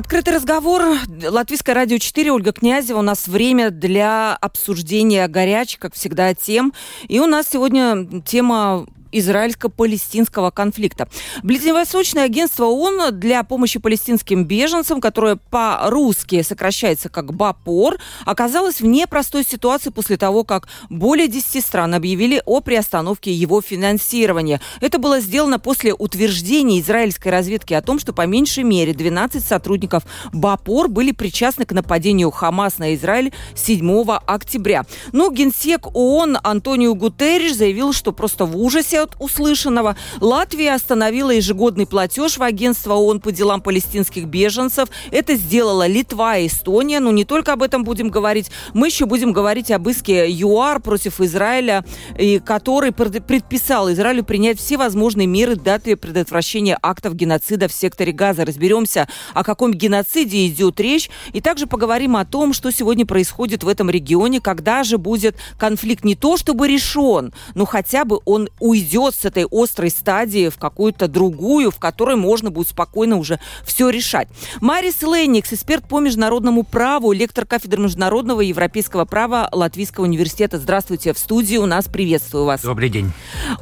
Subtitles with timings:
[0.00, 0.96] Открытый разговор.
[1.22, 2.32] Латвийское радио 4.
[2.32, 3.00] Ольга Князева.
[3.00, 6.72] У нас время для обсуждения горячих, как всегда, тем.
[7.08, 11.08] И у нас сегодня тема израильско-палестинского конфликта.
[11.42, 19.44] Ближневосточное агентство ООН для помощи палестинским беженцам, которое по-русски сокращается как БАПОР, оказалось в непростой
[19.44, 24.60] ситуации после того, как более 10 стран объявили о приостановке его финансирования.
[24.80, 30.04] Это было сделано после утверждения израильской разведки о том, что по меньшей мере 12 сотрудников
[30.32, 34.84] БАПОР были причастны к нападению Хамас на Израиль 7 октября.
[35.12, 39.96] Но генсек ООН Антонио Гутерриш заявил, что просто в ужасе от услышанного.
[40.20, 44.88] Латвия остановила ежегодный платеж в агентство ООН по делам палестинских беженцев.
[45.10, 47.00] Это сделала Литва и Эстония.
[47.00, 48.50] Но не только об этом будем говорить.
[48.74, 51.84] Мы еще будем говорить об иске ЮАР против Израиля,
[52.18, 58.44] и который предписал Израилю принять все возможные меры для предотвращения актов геноцида в секторе Газа.
[58.44, 61.10] Разберемся, о каком геноциде идет речь.
[61.32, 66.04] И также поговорим о том, что сегодня происходит в этом регионе, когда же будет конфликт
[66.04, 70.58] не то чтобы решен, но хотя бы он уйдет перейдет с этой острой стадии в
[70.58, 74.28] какую-то другую, в которой можно будет спокойно уже все решать.
[74.60, 80.58] Марис Ленникс, эксперт по международному праву, лектор кафедры международного и европейского права Латвийского университета.
[80.58, 82.62] Здравствуйте, в студии у нас приветствую вас.
[82.62, 83.12] Добрый день.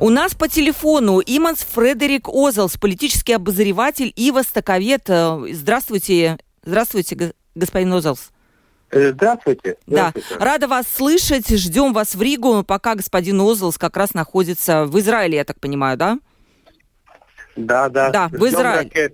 [0.01, 5.09] У нас по телефону Иманс Фредерик Озелс, политический обозреватель и востоковед.
[5.53, 8.31] Здравствуйте, здравствуйте, господин Озелс.
[8.91, 9.77] Э, здравствуйте.
[9.87, 10.29] Здравствуйте.
[10.39, 11.49] Да, рада вас слышать.
[11.49, 15.97] Ждем вас в Ригу, пока господин Озлс как раз находится в Израиле, я так понимаю,
[15.97, 16.19] да?
[17.57, 18.11] Да, да.
[18.11, 19.13] Да, в Израиле.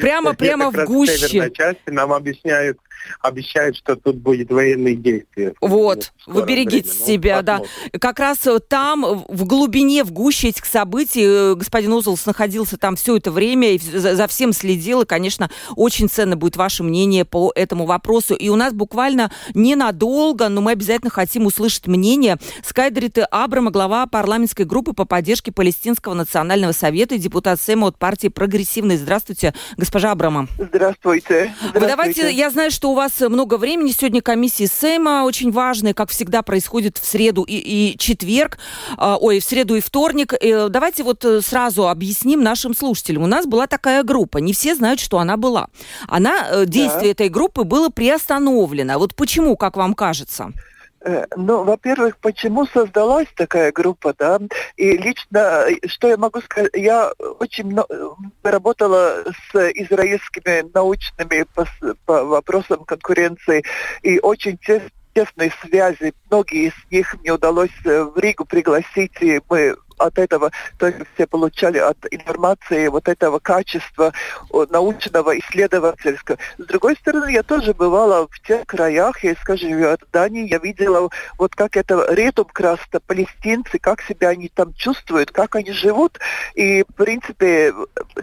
[0.00, 1.50] Прямо, прямо в гуще.
[1.50, 2.78] части нам объясняют,
[3.20, 5.54] обещают, что тут будет военные действия.
[5.60, 7.00] Вот, вы берегите время.
[7.00, 7.60] Ну, себя, ну, да.
[7.98, 12.96] Как раз э, там, в глубине, в гуще этих событий, э, господин Узлс находился там
[12.96, 17.52] все это время и за всем следил, и, конечно, очень ценно будет ваше мнение по
[17.54, 18.34] этому вопросу.
[18.34, 24.64] И у нас буквально ненадолго, но мы обязательно хотим услышать мнение Скайдриты Абрама, глава парламентской
[24.64, 28.96] группы по поддержке Палестинского национального совета и депутат Сэма от партии «Прогрессивный».
[28.96, 30.48] Здравствуйте, госпожа Абрама.
[30.58, 30.94] Здравствуйте.
[31.04, 31.54] Здравствуйте.
[31.74, 33.90] Вы давайте, я знаю, что у вас много времени.
[33.90, 38.58] Сегодня комиссии Сейма очень важные, как всегда происходит в среду и, и четверг,
[38.96, 40.32] э, ой, в среду и вторник.
[40.32, 43.24] Э, давайте вот э, сразу объясним нашим слушателям.
[43.24, 45.66] У нас была такая группа, не все знают, что она была.
[46.06, 47.24] Она, э, действие да.
[47.24, 48.96] этой группы было приостановлено.
[49.00, 50.52] Вот почему, как вам кажется?
[51.04, 54.40] Э, ну, во-первых, почему создалась такая группа, да?
[54.76, 59.22] И лично, что я могу сказать, я очень много работала
[59.52, 61.66] с израильскими научными по,
[62.06, 63.64] по вопросам конкуренции
[64.02, 64.58] и очень
[65.14, 66.14] тесной связи.
[66.30, 69.76] Многие из них мне удалось э, в Ригу пригласить, и мы
[70.06, 74.12] от этого только все получали от информации вот этого качества
[74.70, 76.38] научного, исследовательского.
[76.58, 81.08] С другой стороны, я тоже бывала в тех краях, я, скажем, в Дании, я видела
[81.38, 86.18] вот как это ретум краста, палестинцы, как себя они там чувствуют, как они живут.
[86.54, 87.72] И, в принципе,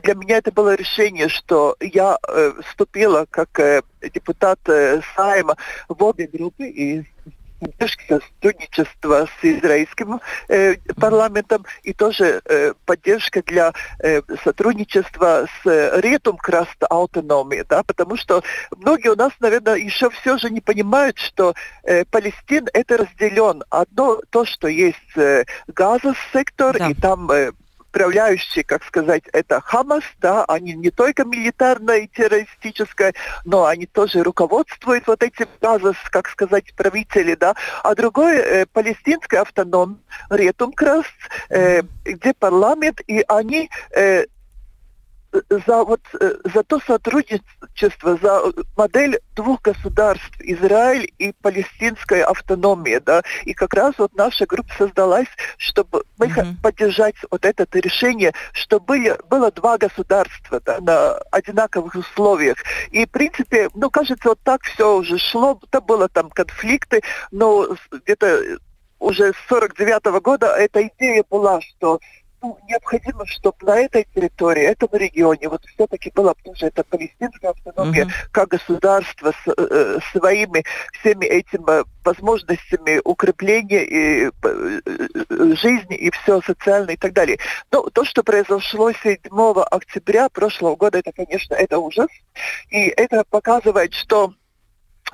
[0.04, 3.82] для меня это было решение, что я э, вступила как э,
[4.14, 5.56] депутат э, Сайма
[5.88, 7.04] в обе группы, и
[7.62, 16.02] поддержки сотрудничества с израильским э, парламентом и тоже э, поддержка для э, сотрудничества с э,
[16.02, 18.44] Ретум Краст автономии, да, потому что
[18.76, 23.64] многие у нас, наверное, еще все же не понимают, что э, Палестин это разделен.
[23.70, 26.90] Одно то, что есть э, Газа-сектор, да.
[26.90, 27.52] и там э,
[27.92, 33.14] управляющие, как сказать, это Хамас, да, они не только милитарно и террористическое,
[33.44, 37.54] но они тоже руководствуют вот этим Газос, как сказать, правители, да,
[37.84, 40.00] а другой э, палестинский автоном
[40.30, 41.10] Ретум Краст,
[41.50, 44.26] э, где парламент, и они э,
[45.50, 48.42] за, вот, э, за то сотрудничество, за
[48.76, 55.28] модель двух государств, Израиль и палестинская автономия, да, и как раз вот наша группа создалась,
[55.58, 56.62] чтобы мы mm-hmm.
[56.62, 62.58] поддержать вот это решение, чтобы были, было два государства, да, на одинаковых условиях.
[62.92, 67.02] И, в принципе, ну, кажется, вот так все уже шло, то было там конфликты,
[67.32, 68.60] но где-то
[69.00, 72.00] уже с 49 -го года эта идея была, что
[72.42, 78.06] ну, необходимо, чтобы на этой территории, этом регионе, вот все-таки была тоже эта палестинская автономия,
[78.06, 78.12] uh-huh.
[78.32, 80.64] как государство с э, своими
[81.00, 84.82] всеми этими возможностями укрепления и э,
[85.56, 87.38] жизни и все социальное и так далее.
[87.72, 89.20] Но то, что произошло 7
[89.70, 92.10] октября прошлого года, это, конечно, это ужас.
[92.70, 94.34] И это показывает, что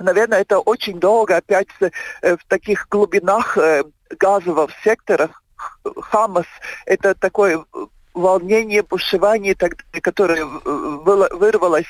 [0.00, 3.84] наверное, это очень долго опять э, в таких глубинах э,
[4.18, 5.42] газовых секторах
[6.00, 6.46] Хамас–
[6.86, 7.58] это такой
[8.18, 9.54] волнение, бушевание,
[10.02, 11.86] которое вырвалось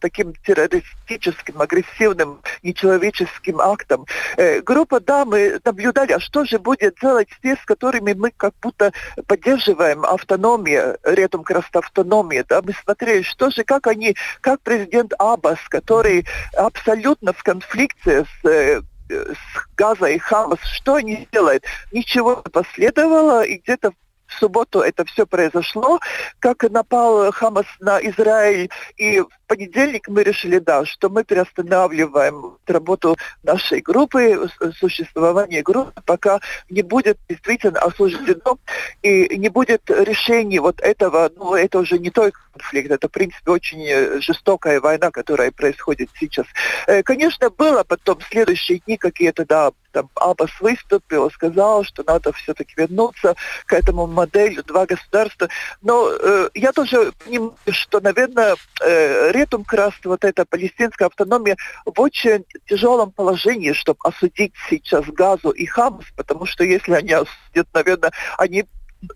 [0.00, 4.06] таким террористическим, агрессивным, нечеловеческим актом.
[4.36, 8.54] Э, группа, да, мы наблюдали, а что же будет делать те, с которыми мы как
[8.62, 8.92] будто
[9.26, 15.12] поддерживаем автономию, рядом как раз автономия, да, мы смотрели, что же, как они, как президент
[15.18, 16.26] Аббас, который
[16.56, 19.36] абсолютно в конфликте с э, с
[19.76, 21.64] Газа и Хамас, что они делают?
[21.92, 23.92] Ничего не последовало, и где-то
[24.26, 26.00] в субботу это все произошло,
[26.38, 28.70] как напал Хамас на Израиль.
[28.96, 34.48] И понедельник мы решили, да, что мы переостанавливаем работу нашей группы,
[34.78, 36.40] существование группы, пока
[36.70, 38.58] не будет действительно осуждено
[39.02, 43.50] и не будет решения вот этого, ну, это уже не только конфликт, это, в принципе,
[43.50, 46.46] очень жестокая война, которая происходит сейчас.
[46.86, 52.74] Э, конечно, было потом следующие дни какие-то, да, там Аббас выступил, сказал, что надо все-таки
[52.76, 53.34] вернуться
[53.66, 55.48] к этому модели два государства.
[55.82, 62.00] Но э, я тоже понимаю, что, наверное, э, Ретум Краст, вот эта палестинская автономия, в
[62.00, 68.12] очень тяжелом положении, чтобы осудить сейчас Газу и Хамас, потому что если они осудят, наверное,
[68.36, 68.64] они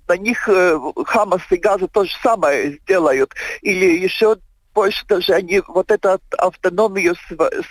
[0.07, 3.35] на них э, Хамас и Газа то же самое сделают.
[3.63, 4.37] Или еще
[4.75, 7.15] больше даже они вот эту автономию,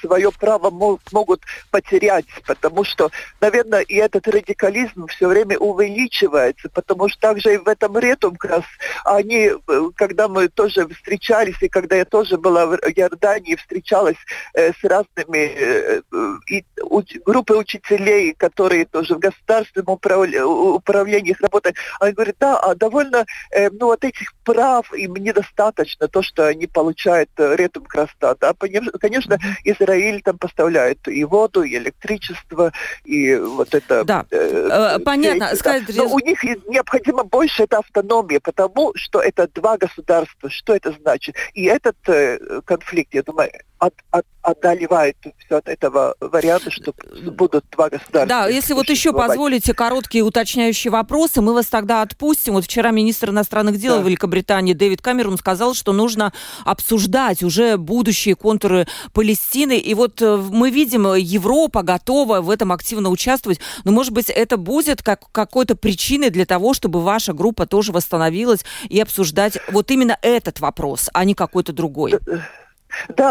[0.01, 7.19] свое право могут потерять, потому что, наверное, и этот радикализм все время увеличивается, потому что
[7.19, 8.63] также и в этом ретум как раз
[9.05, 14.17] они, э, когда мы тоже встречались, и когда я тоже была в Иордании, встречалась
[14.53, 16.01] э, с разными э,
[16.47, 22.75] и, у, группой учителей, которые тоже в государственном управля, управлении работают, они говорят, да, а
[22.75, 27.85] довольно, э, ну, вот этих прав им недостаточно, то, что они получают получает э, ретум
[27.85, 28.35] краста.
[28.39, 28.53] Да?
[28.99, 32.71] Конечно, Израиль там поставляет и воду, и электричество,
[33.05, 34.03] и вот это...
[34.03, 35.45] Да, э, э понятно.
[35.45, 35.83] Эти, Сказать...
[35.87, 36.03] да.
[36.03, 40.49] Но у них необходимо больше это автономия, потому что это два государства.
[40.49, 41.35] Что это значит?
[41.53, 46.93] И этот э, конфликт, я думаю, от, от, одолевает все от этого варианта, что
[47.31, 48.27] будут два государства.
[48.27, 52.53] Да, если вот еще позволите короткие уточняющие вопросы, мы вас тогда отпустим.
[52.53, 54.03] Вот вчера министр иностранных дел да.
[54.03, 56.31] Великобритании Дэвид Камерон сказал, что нужно
[56.63, 59.79] обсуждать уже будущие контуры Палестины.
[59.79, 63.59] И вот э, мы видим, Европа готова в этом активно участвовать.
[63.83, 68.63] Но, может быть, это будет как какой-то причиной для того, чтобы ваша группа тоже восстановилась
[68.89, 72.11] и обсуждать вот именно этот вопрос, а не какой-то другой.
[72.11, 72.43] Да,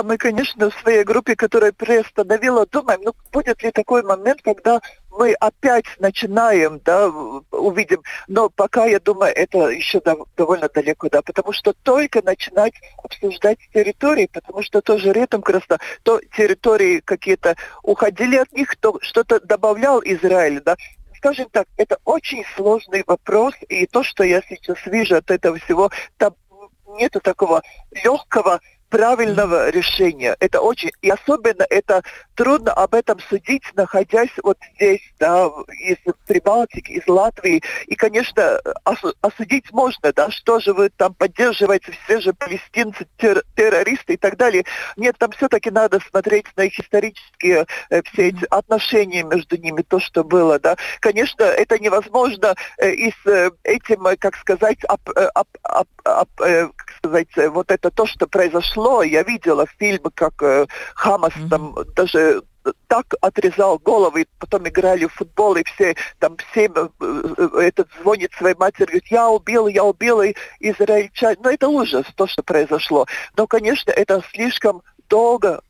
[0.03, 4.81] мы, конечно, в своей группе, которая приостановила, думаем, ну, будет ли такой момент, когда
[5.11, 7.09] мы опять начинаем, да,
[7.51, 8.03] увидим.
[8.29, 10.01] Но пока, я думаю, это еще
[10.37, 15.63] довольно далеко, да, потому что только начинать обсуждать территории, потому что тоже как раз
[16.03, 20.77] то территории какие-то уходили от них, то что-то добавлял Израиль, да,
[21.17, 25.91] скажем так, это очень сложный вопрос, и то, что я сейчас вижу от этого всего,
[26.17, 26.35] там
[26.97, 28.61] нету такого легкого
[28.91, 30.37] правильного решения.
[30.41, 32.03] Это очень, и особенно это
[32.35, 35.47] трудно об этом судить, находясь вот здесь, да,
[35.79, 35.97] из
[36.27, 37.63] Прибалтики, из Латвии.
[37.87, 38.61] И, конечно,
[39.20, 44.37] осудить можно, да, что же вы там поддерживаете, все же палестинцы, тер террористы и так
[44.37, 44.65] далее.
[44.97, 50.01] Нет, там все-таки надо смотреть на их исторические э, все эти отношения между ними, то,
[50.01, 50.77] что было, да.
[50.99, 55.89] Конечно, это невозможно э, и с э, этим, э, как сказать, об, э, об, об,
[56.05, 59.03] об, э, как сказать, э, вот это то, что произошло прошло.
[59.03, 61.49] Я видела фильмы, как э, Хамас mm-hmm.
[61.49, 62.43] там даже
[62.89, 68.32] так отрезал головы, потом играли в футбол, и все, там, всем э, э, этот звонит
[68.34, 70.20] своей матери, говорит, я убил, я убил
[70.60, 71.37] израильтян.
[71.43, 73.06] Ну, это ужас, то, что произошло.
[73.37, 75.63] Но, конечно, это слишком долго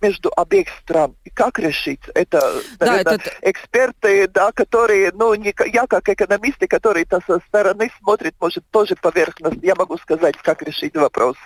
[0.00, 1.14] между обеих стран.
[1.24, 2.00] И как решить?
[2.14, 2.40] Это,
[2.80, 3.30] наверное, да, это...
[3.42, 8.94] эксперты, да, которые, ну, не, я как экономист, который -то со стороны смотрит, может, тоже
[9.00, 11.36] поверхностно, я могу сказать, как решить вопрос.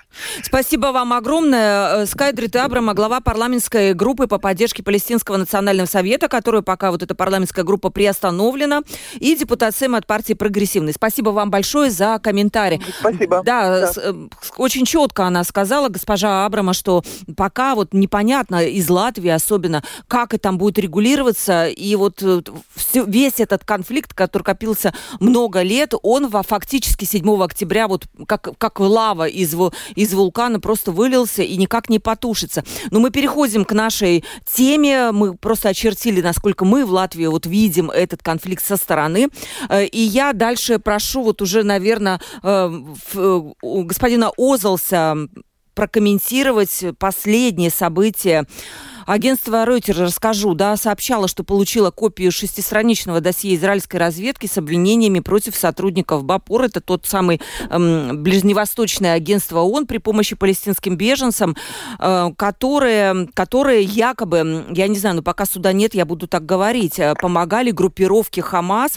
[0.43, 2.03] Спасибо вам огромное.
[2.03, 7.15] Э, Скайдрит Абрама, глава парламентской группы по поддержке Палестинского национального совета, которую пока вот эта
[7.15, 8.83] парламентская группа приостановлена,
[9.15, 10.93] и депутат Сэм от партии Прогрессивный.
[10.93, 12.81] Спасибо вам большое за комментарий.
[13.01, 13.43] Спасибо.
[13.45, 13.93] Да, да.
[13.97, 14.13] Э,
[14.57, 17.03] очень четко она сказала, госпожа Абрама, что
[17.37, 21.69] пока вот непонятно непонятно, из Латвии особенно, как это там будет регулироваться.
[21.69, 22.43] И вот э,
[22.75, 28.51] все, весь этот конфликт, который копился много лет, он во, фактически 7 октября вот как,
[28.59, 29.55] как лава из,
[29.95, 32.63] из вулкана просто вылился и никак не потушится.
[32.91, 35.13] Но мы переходим к нашей теме.
[35.13, 39.29] Мы просто очертили, насколько мы в Латвии вот видим этот конфликт со стороны.
[39.69, 42.21] Э, и я дальше прошу вот уже, наверное,
[43.63, 45.17] господина Озалса
[45.81, 48.45] прокомментировать последние события
[49.11, 55.57] Агентство Reuters, расскажу, да, сообщало, что получило копию шестистраничного досье израильской разведки с обвинениями против
[55.57, 56.67] сотрудников БАПОР.
[56.67, 57.41] Это тот самый
[57.71, 61.57] эм, ближневосточное агентство ООН при помощи палестинским беженцам,
[61.99, 67.01] э, которые, которые якобы, я не знаю, но пока суда нет, я буду так говорить,
[67.01, 68.97] э, помогали группировке Хамас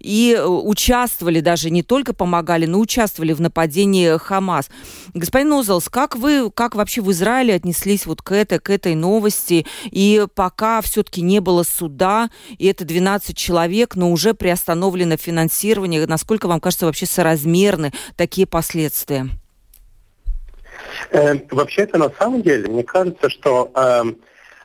[0.00, 4.68] и э, участвовали даже, не только помогали, но участвовали в нападении Хамас.
[5.14, 9.43] Господин Озелс, как вы, как вообще в Израиле отнеслись вот к этой, к этой новости?
[9.44, 16.06] Области, и пока все-таки не было суда, и это 12 человек, но уже приостановлено финансирование.
[16.06, 19.28] Насколько вам кажется вообще соразмерны такие последствия?
[21.10, 24.02] Э, вообще-то на самом деле, мне кажется, что э,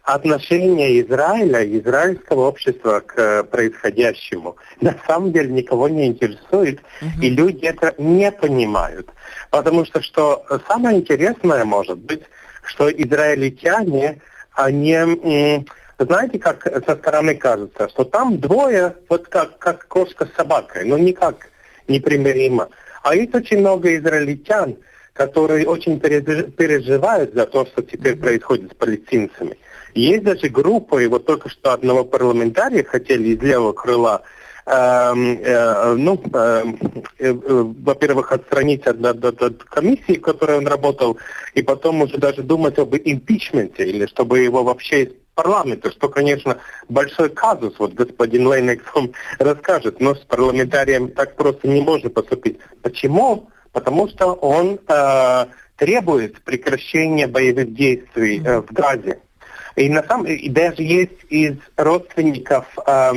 [0.03, 7.21] отношение Израиля, израильского общества к э, происходящему на самом деле никого не интересует, угу.
[7.21, 9.09] и люди это не понимают.
[9.49, 12.21] Потому что, что самое интересное может быть,
[12.63, 14.21] что израильтяне
[14.59, 15.65] они,
[15.97, 20.97] знаете, как со стороны кажется, что там двое, вот как, как кошка с собакой, но
[20.97, 21.49] никак
[21.87, 22.69] непримиримо.
[23.01, 24.75] А есть очень много израильтян,
[25.13, 29.57] которые очень переживают за то, что теперь происходит с палестинцами.
[29.95, 34.23] Есть даже группы, и вот только что одного парламентария хотели из левого крыла
[34.69, 36.73] ну, эм, э,
[37.17, 41.17] э, во-первых, отстранить от, от, от комиссии, в которой он работал,
[41.55, 46.57] и потом уже даже думать об импичменте, или чтобы его вообще из парламента, что, конечно,
[46.87, 52.59] большой казус, вот господин Лейнекс вам расскажет, но с парламентарием так просто не можно поступить.
[52.83, 53.49] Почему?
[53.71, 55.45] Потому что он э,
[55.77, 59.19] требует прекращения боевых действий э, в Газе.
[59.75, 63.13] И, на самом, и даже есть из родственников э,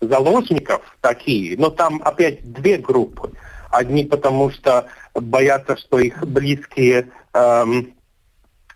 [0.00, 3.32] заложников такие, но там опять две группы.
[3.70, 7.94] Одни потому что боятся, что их близкие эм,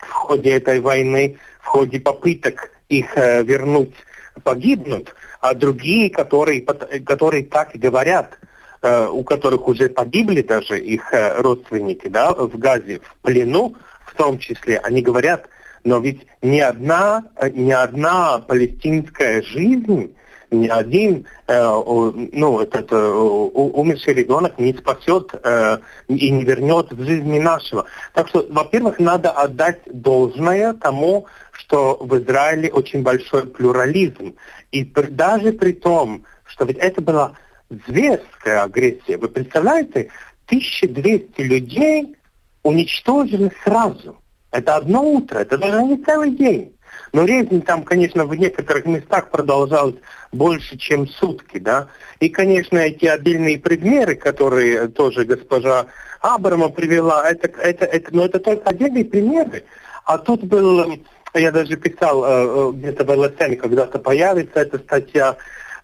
[0.01, 3.95] в ходе этой войны, в ходе попыток их э, вернуть,
[4.43, 8.39] погибнут, а другие, которые, которые так говорят,
[8.83, 14.15] э, у которых уже погибли даже их э, родственники да, в Газе, в плену в
[14.15, 15.49] том числе, они говорят,
[15.85, 20.15] но ведь ни одна, ни одна палестинская жизнь
[20.50, 25.78] ни один э, ну, этот, э, умерший ребенок не спасет э,
[26.09, 27.85] и не вернет в жизни нашего.
[28.14, 34.37] Так что, во-первых, надо отдать должное тому, что в Израиле очень большой плюрализм.
[34.73, 37.33] И даже при том, что ведь это была
[37.69, 39.19] зверская агрессия.
[39.19, 40.11] Вы представляете,
[40.47, 42.17] 1200 людей
[42.62, 44.17] уничтожили сразу.
[44.50, 46.75] Это одно утро, это даже не целый день.
[47.12, 49.97] Но резнь там, конечно, в некоторых местах продолжалась
[50.33, 51.88] больше, чем сутки, да.
[52.21, 55.87] И, конечно, эти отдельные примеры, которые тоже госпожа
[56.21, 59.65] Абрама привела, это, это, это, но это только отдельные примеры.
[60.05, 60.99] А тут был,
[61.35, 65.37] я даже писал э, э где-то в ЛСН, когда-то появится эта статья,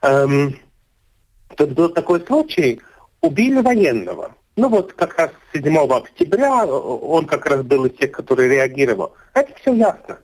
[0.02, 0.58] эм,
[1.56, 2.80] тут был такой случай,
[3.20, 4.34] убили военного.
[4.56, 9.14] Ну вот как раз 7 октября он как раз был из тех, который реагировал.
[9.34, 10.18] Это все ясно.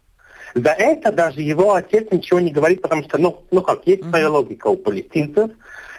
[0.55, 4.31] За это даже его отец ничего не говорит, потому что, ну, ну как, есть своя
[4.31, 5.51] логика у палестинцев,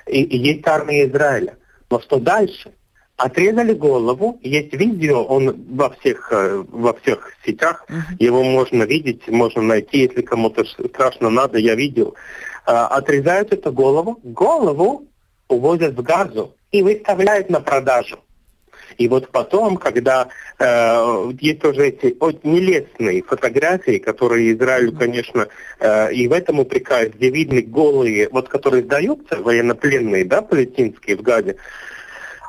[0.08, 1.58] и, и есть армия Израиля.
[1.90, 2.72] Но что дальше?
[3.18, 8.16] Отрезали голову, есть видео, он во всех, э, во всех сетях, uh-huh.
[8.18, 12.16] его можно видеть, можно найти, если кому-то страшно надо, я видел.
[12.66, 15.08] А, отрезают эту голову, голову
[15.50, 18.20] увозят в газу и выставляют на продажу.
[18.98, 20.28] И вот потом, когда
[20.60, 25.48] э, есть тоже эти вот, нелестные фотографии, которые Израилю, конечно,
[25.80, 31.22] э, и в этом упрекают, где видны голые, вот которые сдаются, военнопленные, да, палестинские в
[31.22, 31.58] Газе,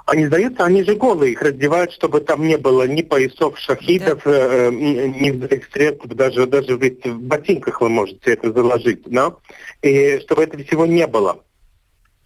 [0.06, 4.30] они сдаются, они же голые, их раздевают, чтобы там не было ни поясов шахидов, да.
[4.32, 9.36] э, ни взрывных средств, даже, даже ведь в ботинках вы можете это заложить, да,
[9.80, 11.40] и чтобы этого всего не было.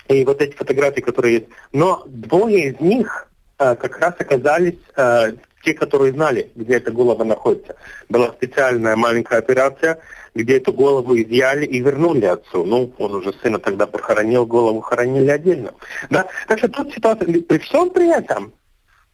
[0.09, 1.47] И вот эти фотографии, которые есть.
[1.73, 5.33] Но двое из них, как раз оказались э,
[5.63, 7.77] те, которые знали, где эта голова находится.
[8.09, 9.99] Была специальная маленькая операция,
[10.35, 12.65] где эту голову изъяли и вернули отцу.
[12.65, 15.73] Ну, он уже сына тогда похоронил, голову хоронили отдельно.
[16.11, 16.27] Да?
[16.47, 18.53] Так что тут ситуация, при всем при этом,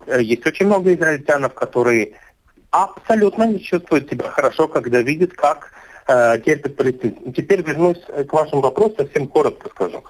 [0.06, 2.12] э, есть очень много израильтянов, которые
[2.70, 5.70] абсолютно не чувствует себя хорошо, когда видит, как
[6.08, 7.32] э, терпят палестинцы.
[7.32, 10.02] Теперь вернусь к вашему вопросу, совсем коротко скажу.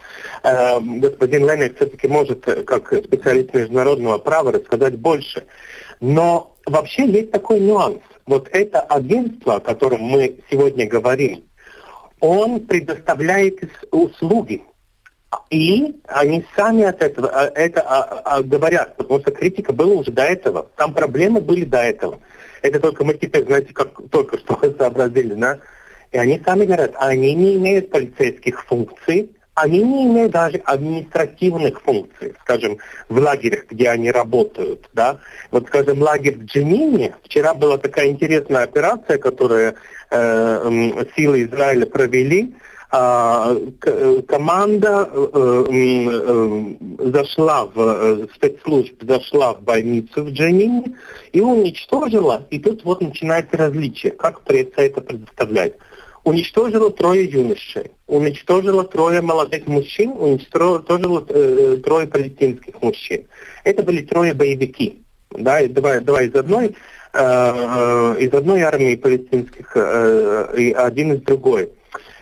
[0.43, 5.45] Э, господин Леник все-таки может, э, как специалист международного права, рассказать больше.
[6.01, 8.01] Но вообще есть такой нюанс.
[8.27, 11.45] Вот это агентство, о котором мы сегодня говорим,
[12.21, 13.59] он предоставляет
[13.91, 14.63] услуги.
[15.51, 20.23] И они сами от этого это а, а, говорят, потому что критика была уже до
[20.23, 20.69] этого.
[20.77, 22.21] Там проблемы были до этого.
[22.61, 25.59] Это только мы теперь, знаете, как только что сообразили, да?
[26.13, 32.35] И они сами говорят, они не имеют полицейских функций, они не имеют даже административных функций,
[32.43, 32.79] скажем,
[33.09, 35.19] в лагерях, где они работают, да.
[35.51, 39.75] Вот, скажем, лагерь в Дженине, вчера была такая интересная операция, которую
[40.11, 42.55] э, силы Израиля провели,
[42.95, 43.57] а,
[44.29, 50.95] команда э, э, зашла в э, спецслужб, зашла в больницу в Дженине
[51.33, 55.79] и уничтожила, и тут вот начинается различие, как пресса это предоставляет
[56.25, 63.25] уничтожила трое юношей, уничтожила трое молодых мужчин, уничтожила э, трое палестинских мужчин.
[63.65, 66.73] Это были трое боевики, да, два, два из одной, э,
[67.13, 71.71] э, из одной армии палестинских э, и один из другой.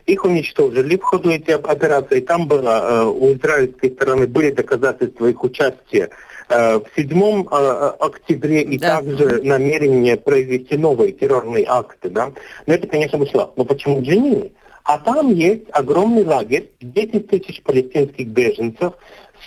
[0.07, 2.21] Их уничтожили в ходу этой операции.
[2.21, 6.11] Там было э, у израильской стороны были доказательства их участия
[6.51, 8.97] в 7 э, октябре и да.
[8.97, 12.11] также намерение произвести новые террорные акты.
[12.11, 12.33] Да?
[12.67, 13.53] Но это, конечно, вышло.
[13.57, 14.53] Но почему Дженини?
[14.85, 18.95] А там есть огромный лагерь, 10 тысяч палестинских беженцев,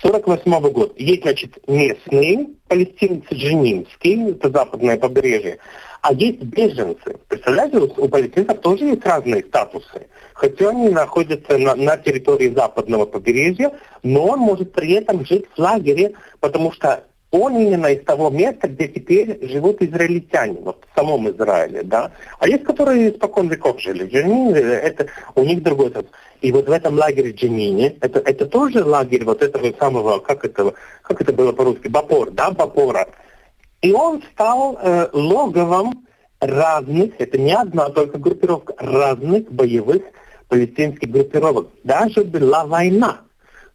[0.02, 0.92] 48 года.
[0.96, 5.58] Есть, значит, местные палестинцы дженинские, это западное побережье,
[6.04, 7.16] а есть беженцы.
[7.28, 10.06] Представляете, у палестинцев тоже есть разные статусы.
[10.34, 15.58] Хотя они находятся на, на территории западного побережья, но он может при этом жить в
[15.58, 21.30] лагере, потому что он именно из того места, где теперь живут израильтяне, вот в самом
[21.30, 22.12] Израиле, да.
[22.38, 26.10] А есть, которые испокон веков жили в Дженине, это у них другой статус.
[26.42, 30.74] И вот в этом лагере Дженине, это, это тоже лагерь вот этого самого, как это,
[31.00, 33.08] как это было по-русски, Бапор, да, Бапора.
[33.84, 36.06] И он стал э, логовом
[36.40, 40.02] разных, это не одна только группировка, разных боевых
[40.48, 41.68] палестинских группировок.
[41.84, 43.20] Даже была война.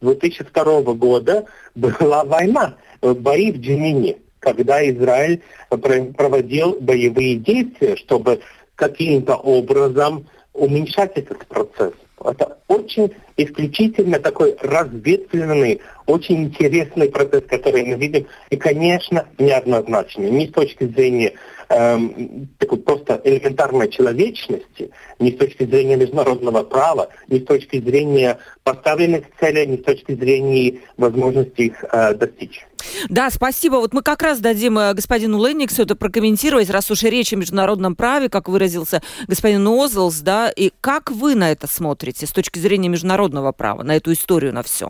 [0.02, 8.40] 2002 года была война, э, бои в Дженине, когда Израиль проводил боевые действия, чтобы
[8.74, 11.94] каким-то образом уменьшать этот процесс.
[12.26, 20.30] Это очень исключительно такой разветвленный, очень интересный процесс, который мы видим, и, конечно, неоднозначный.
[20.30, 21.34] Ни с точки зрения
[21.70, 28.40] эм, такой просто элементарной человечности, ни с точки зрения международного права, ни с точки зрения
[28.64, 32.66] поставленных целей, ни с точки зрения возможности их э, достичь.
[33.10, 33.76] Да, спасибо.
[33.76, 37.96] Вот мы как раз дадим э, господину Ленниксу это прокомментировать, раз уж речь о международном
[37.96, 42.90] праве, как выразился господин Озлс, да, и как вы на это смотрите с точки зрения
[42.90, 44.90] международного права, на эту историю, на все?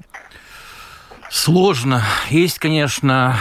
[1.30, 2.04] Сложно.
[2.30, 3.38] Есть, конечно,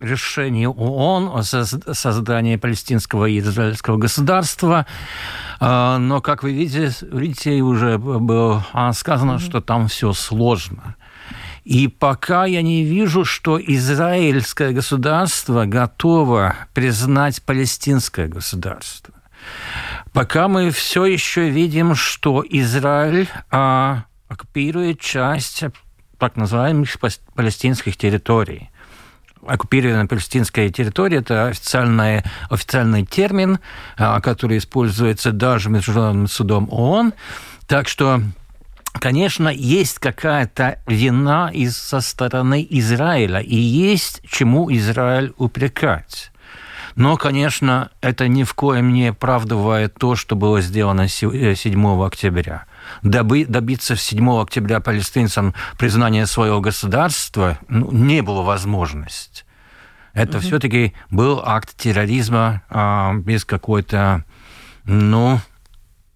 [0.00, 4.86] решение ООН о создании палестинского и израильского государства,
[5.60, 10.96] а, но, как вы видите, видите уже было сказано, что там все сложно.
[11.64, 19.14] И пока я не вижу, что израильское государство готово признать палестинское государство.
[20.12, 25.64] Пока мы все еще видим, что Израиль а, оккупирует часть
[26.22, 26.88] так называемых
[27.34, 28.70] палестинских территорий
[29.44, 33.58] оккупированная палестинская территория– это официальный, официальный термин,
[33.98, 37.12] а, который используется даже Международным судом ООН.
[37.66, 38.22] Так что
[39.00, 46.30] Конечно, есть какая-то вина из, со стороны Израиля, и есть чему Израиль упрекать.
[46.94, 52.66] Но, конечно, это ни в коем не оправдывает то, что было сделано 7 э, октября
[53.02, 59.44] доби, добиться 7 октября палестинцам признания своего государства ну, не было возможности.
[60.12, 60.46] Это угу.
[60.46, 64.24] все-таки был акт терроризма а, без какой-то,
[64.84, 65.40] ну,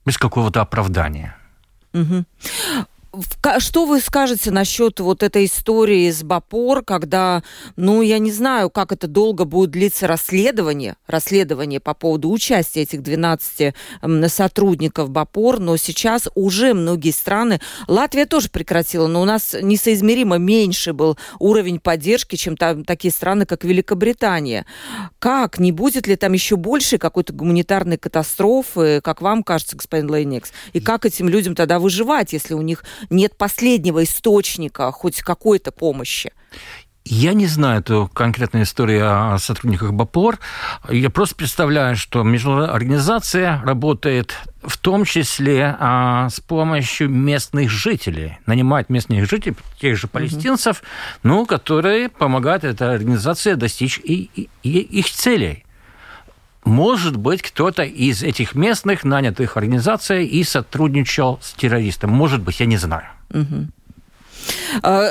[0.04, 1.36] без какого-то оправдания.
[1.92, 2.24] Угу.
[3.58, 7.42] Что вы скажете насчет вот этой истории с Бапор, когда,
[7.76, 13.02] ну, я не знаю, как это долго будет длиться расследование, расследование по поводу участия этих
[13.02, 13.74] 12
[14.26, 20.92] сотрудников Бапор, но сейчас уже многие страны, Латвия тоже прекратила, но у нас несоизмеримо меньше
[20.92, 24.66] был уровень поддержки, чем там такие страны, как Великобритания.
[25.18, 25.58] Как?
[25.58, 30.52] Не будет ли там еще больше какой-то гуманитарной катастрофы, как вам кажется, господин Лейникс?
[30.72, 36.32] И как этим людям тогда выживать, если у них нет последнего источника хоть какой-то помощи?
[37.08, 40.40] Я не знаю эту конкретную историю о сотрудниках БАПОР.
[40.90, 48.38] Я просто представляю, что международная организация работает в том числе а, с помощью местных жителей.
[48.46, 51.18] Нанимает местных жителей, тех же палестинцев, mm-hmm.
[51.22, 55.64] ну, которые помогают этой организации достичь и, и, и их целей.
[56.66, 62.10] Может быть, кто-то из этих местных, нанятых организаций, и сотрудничал с террористом.
[62.10, 63.06] Может быть, я не знаю.
[63.32, 63.68] Угу.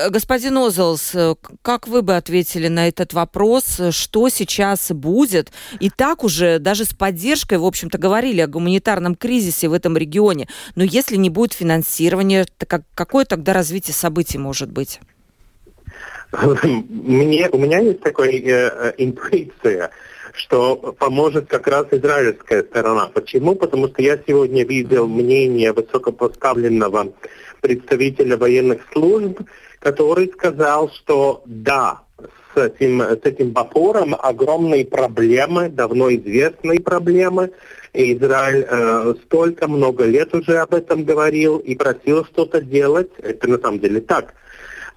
[0.10, 1.14] Господин Озелс,
[1.62, 3.80] как вы бы ответили на этот вопрос?
[3.92, 5.54] Что сейчас будет?
[5.80, 10.50] И так уже даже с поддержкой, в общем-то, говорили о гуманитарном кризисе в этом регионе.
[10.76, 15.00] Но если не будет финансирования, то какое тогда развитие событий может быть?
[16.64, 19.92] Мне, у меня есть такая э, э, интуиция,
[20.36, 23.08] что поможет как раз израильская сторона.
[23.14, 23.56] Почему?
[23.56, 27.14] Потому что я сегодня видел мнение высокопоставленного
[27.62, 29.42] представителя военных служб,
[29.80, 32.02] который сказал, что да,
[32.54, 37.52] с этим, с этим Бапором огромные проблемы, давно известные проблемы.
[37.94, 43.12] И Израиль э, столько много лет уже об этом говорил и просил что-то делать.
[43.20, 44.34] Это на самом деле так.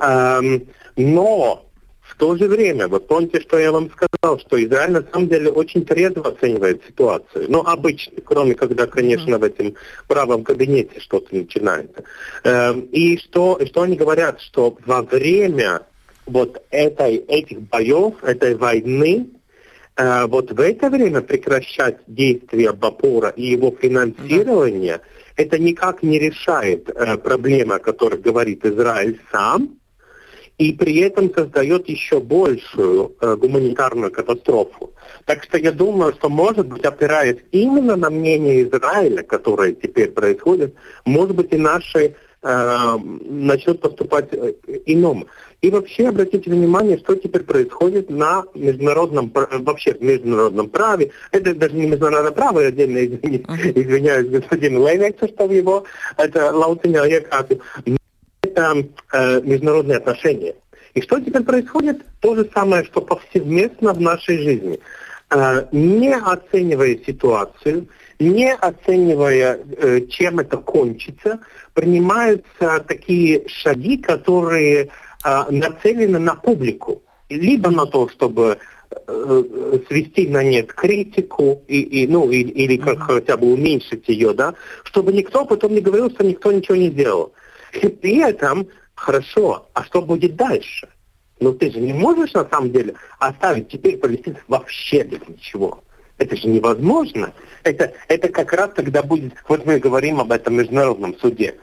[0.01, 1.68] Эм, но
[2.19, 5.85] то же время, вы помните, что я вам сказал, что Израиль на самом деле очень
[5.85, 7.47] трезво оценивает ситуацию.
[7.49, 9.75] Ну, обычно, кроме когда, конечно, в этом
[10.09, 12.05] правом кабинете что-то начинается.
[12.43, 15.83] Эм, и что, что они говорят, что во время
[16.27, 19.29] вот этой, этих боев, этой войны,
[19.97, 25.01] э, вот в это время прекращать действия Бапура и его финансирование,
[25.37, 29.79] это никак не решает э, проблемы, о которых говорит Израиль сам,
[30.59, 34.93] и при этом создает еще большую э, гуманитарную катастрофу.
[35.25, 40.75] Так что я думаю, что, может быть, опираясь именно на мнение Израиля, которое теперь происходит,
[41.05, 44.55] может быть, и наши э, начнут поступать э,
[44.87, 45.27] ином.
[45.61, 51.11] И вообще обратите внимание, что теперь происходит на международном, вообще в международном праве.
[51.31, 55.85] Это даже не международное право, я отдельно извиняюсь господин Лейвекса, что в его,
[56.17, 57.61] это Лаутиня Якату
[58.59, 60.55] это э, международные отношения.
[60.95, 62.03] И что теперь происходит?
[62.21, 64.81] То же самое, что повсеместно в нашей жизни.
[65.31, 71.39] Э, не оценивая ситуацию, не оценивая, э, чем это кончится,
[71.75, 74.89] принимаются такие шаги, которые
[75.25, 77.03] э, нацелены на публику.
[77.29, 78.57] Либо на то, чтобы
[79.07, 84.33] э, свести на нет критику и, и ну и, или как хотя бы уменьшить ее,
[84.33, 87.33] да, чтобы никто потом не говорил, что никто ничего не сделал.
[87.73, 90.89] И при этом, хорошо, а что будет дальше?
[91.41, 95.83] Ну ты же не можешь на самом деле оставить теперь палестинцев вообще без ничего.
[96.19, 97.33] Это же невозможно.
[97.63, 101.55] Это, это как раз тогда будет, вот мы говорим об этом международном суде.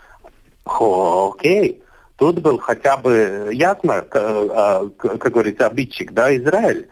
[0.63, 1.83] О, окей,
[2.15, 6.87] тут был хотя бы ясно, как, а, как говорится, обидчик, да, Израиль.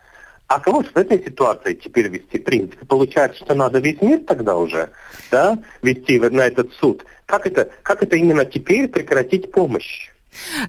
[0.54, 2.38] А кого же в этой ситуации теперь вести?
[2.38, 4.92] В принципе, получается, что надо весь мир тогда уже
[5.32, 7.04] да, вести на этот суд.
[7.26, 10.12] Как это, как это именно теперь прекратить помощь?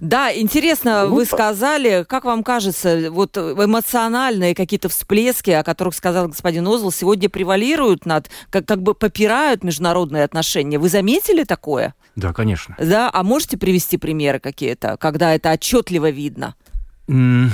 [0.01, 1.14] Да, интересно, Глупо.
[1.16, 7.29] вы сказали, как вам кажется, вот эмоциональные какие-то всплески, о которых сказал господин Озл, сегодня
[7.29, 10.79] превалируют над, как, как бы попирают международные отношения.
[10.79, 11.94] Вы заметили такое?
[12.16, 12.75] Да, конечно.
[12.79, 16.55] Да, а можете привести примеры какие-то, когда это отчетливо видно?
[17.07, 17.51] Mm.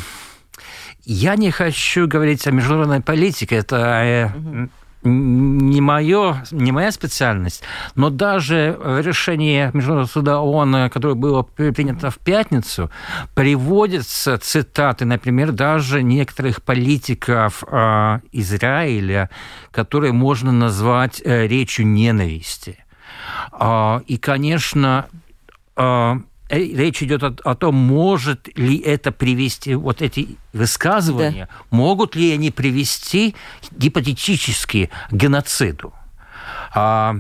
[1.05, 4.71] Я не хочу говорить о международной политике, это угу
[5.03, 7.63] не, мое, не моя специальность,
[7.95, 12.91] но даже решение Международного суда ООН, которое было принято в пятницу,
[13.35, 19.31] приводятся цитаты, например, даже некоторых политиков э, Израиля,
[19.71, 22.85] которые можно назвать э, речью ненависти.
[23.53, 25.07] Э, и, конечно,
[25.77, 26.15] э,
[26.51, 31.77] речь идет о, о том, может ли это привести, вот эти высказывания, да.
[31.77, 33.35] могут ли они привести
[33.71, 35.93] гипотетически к геноциду.
[36.75, 37.17] А,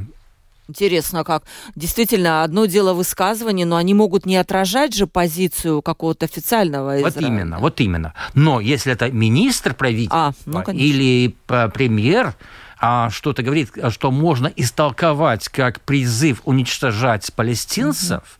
[0.68, 1.42] Интересно, как.
[1.74, 7.12] Действительно, одно дело высказывания, но они могут не отражать же позицию какого-то официального Израиля.
[7.12, 8.14] Вот именно, вот именно.
[8.34, 12.36] Но если это министр правительства а, ну, или премьер,
[12.80, 18.39] а что-то говорит, что можно истолковать как призыв уничтожать палестинцев.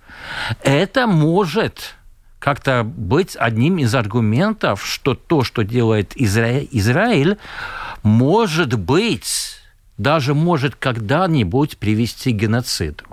[0.63, 1.95] Это может
[2.39, 6.61] как-то быть одним из аргументов, что то, что делает Изра...
[6.71, 7.37] Израиль,
[8.03, 9.59] может быть,
[9.99, 13.05] даже может когда-нибудь привести к геноциду.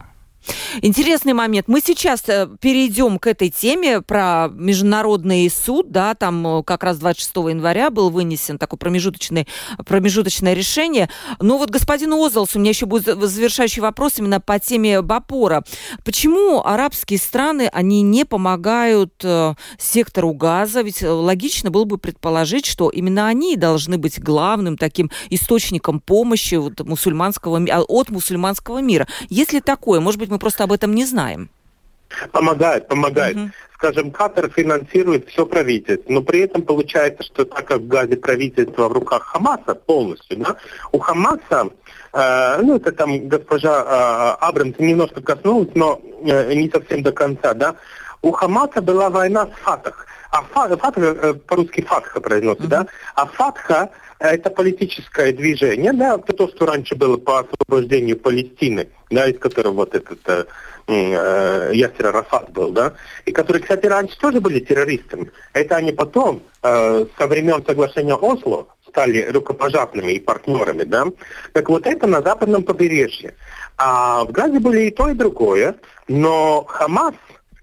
[0.82, 1.68] Интересный момент.
[1.68, 6.98] Мы сейчас э, перейдем к этой теме про международный суд, да, там э, как раз
[6.98, 9.48] 26 января был вынесен такое промежуточное,
[9.86, 11.10] промежуточное решение.
[11.40, 15.64] Но вот господин Озалс, у меня еще будет завершающий вопрос именно по теме Бапора.
[16.04, 20.82] Почему арабские страны, они не помогают э, сектору газа?
[20.82, 26.80] Ведь логично было бы предположить, что именно они должны быть главным таким источником помощи вот,
[26.82, 29.08] мусульманского, от мусульманского мира.
[29.30, 31.50] Если такое, может быть, мы просто об этом не знаем.
[32.32, 33.36] Помогает, помогает.
[33.36, 33.50] Угу.
[33.74, 38.88] Скажем, Катар финансирует все правительство, но при этом получается, что так как в Газе правительство
[38.88, 40.56] в руках Хамаса полностью, да,
[40.92, 41.70] у Хамаса,
[42.14, 47.54] э, ну это там госпожа э, Абрамс немножко коснулась, но э, не совсем до конца,
[47.54, 47.76] да,
[48.22, 53.26] у Хамаса была война с Фатах, а Фатха, э, по-русски Фатха произносит, uh да, а
[53.26, 59.74] Фатха это политическое движение, да, то, что раньше было по освобождению Палестины, да, из которого
[59.74, 60.46] вот этот э,
[60.88, 62.94] э, Ясер Арафат был, да,
[63.26, 65.32] и которые, кстати, раньше тоже были террористами.
[65.54, 71.06] Это они потом, э, со времен соглашения Осло, стали рукопожатными и партнерами, да.
[71.54, 73.36] Так вот это на западном побережье.
[73.78, 75.76] А в Газе были и то, и другое,
[76.08, 77.14] но Хамас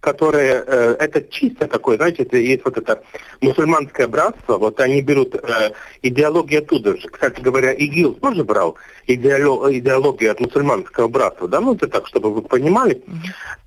[0.04, 3.02] которые, э, это чисто такое, знаете, это есть вот это
[3.40, 7.08] мусульманское братство, вот они берут э, идеологию оттуда же.
[7.08, 12.34] Кстати говоря, ИГИЛ тоже брал идеолог, идеологию от мусульманского братства, да, ну это так, чтобы
[12.34, 13.02] вы понимали.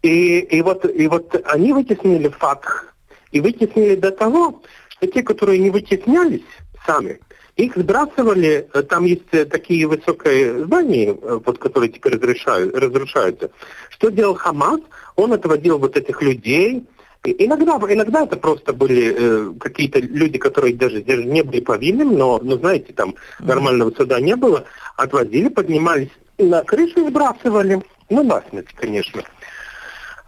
[0.04, 2.94] И, и, вот, и вот они вытеснили факт,
[3.32, 6.46] и вытеснили до того, что те, которые не вытеснялись
[6.86, 7.20] сами,
[7.58, 13.50] их сбрасывали, э, там есть э, такие высокие здания, э, вот, которые теперь разрешают, разрушаются.
[13.90, 14.80] Что делал Хамас?
[15.16, 16.86] Он отводил вот этих людей,
[17.24, 22.40] Иногда, иногда это просто были э, какие-то люди, которые даже, даже не были повинными, но,
[22.42, 24.64] но, знаете, там нормального суда не было.
[24.96, 27.82] Отвозили, поднимались на крышу и сбрасывали.
[28.10, 29.24] Ну, насмерть, конечно.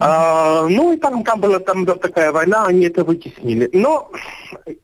[0.02, 3.70] А, ну и там, там была там была такая война, они это вытеснили.
[3.74, 4.10] Но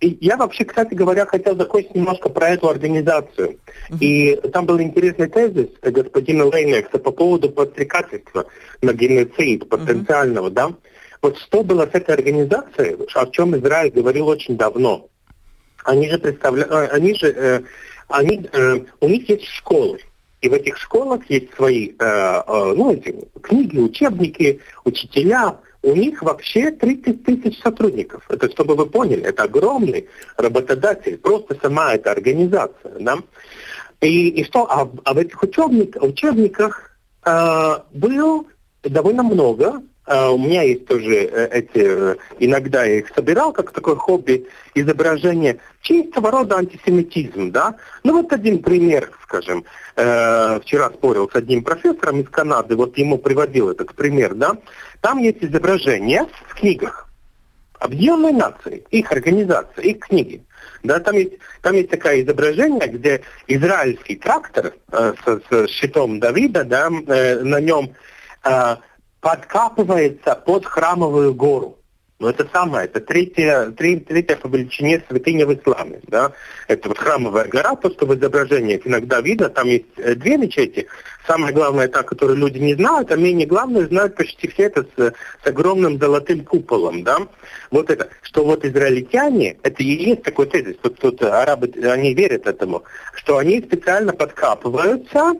[0.01, 3.57] я вообще, кстати говоря, хотел закончить немножко про эту организацию.
[4.01, 8.45] И там был интересный тезис господина Лейнекса по поводу подстрекательства
[8.81, 10.73] на геноцид потенциального, да.
[11.21, 15.07] Вот что было с этой организацией, о чем Израиль говорил очень давно.
[15.85, 17.61] Они же представляют, э, они же, э,
[18.09, 19.99] они, э, у них есть школы.
[20.45, 25.57] И в этих школах есть свои э, э, ну, эти, книги, учебники, учителя.
[25.81, 28.23] У них вообще 30 тысяч сотрудников.
[28.29, 32.93] Это чтобы вы поняли, это огромный работодатель, просто сама эта организация.
[32.99, 33.17] Да?
[34.01, 36.91] И, и что, а, а в этих учебник, учебниках
[37.25, 38.47] э, был
[38.83, 43.71] довольно много Uh, у меня есть тоже uh, эти, uh, иногда я их собирал, как
[43.71, 47.75] такое хобби, изображение чистого рода антисемитизм, да.
[48.03, 49.65] Ну вот один пример, скажем,
[49.95, 54.57] вчера спорил с одним профессором из Канады, вот ему приводил этот пример, да.
[55.01, 57.05] Там есть изображение в книгах
[57.79, 60.41] Объединенной нации, их организация, их книги.
[60.83, 66.63] Да, там есть, там есть такое изображение, где израильский трактор э, с, с щитом Давида,
[66.63, 67.93] да, э, на нем
[68.43, 68.75] э,
[69.25, 71.79] подкапывается под храмовую гору.
[72.19, 75.99] Но это самое, это третья, третья по величине святыня в исламе.
[76.03, 76.31] Да?
[76.67, 80.85] Это вот храмовая гора, то, что в изображениях иногда видно, там есть э, две мечети.
[81.25, 85.13] Самое главное, та, которую люди не знают, а менее главное знают почти все это с,
[85.43, 87.03] с огромным золотым куполом.
[87.03, 87.17] Да?
[87.71, 92.45] Вот это, что вот израильтяне, это и есть такой тезис, тут, тут арабы, они верят
[92.45, 92.83] этому,
[93.15, 95.33] что они специально подкапываются,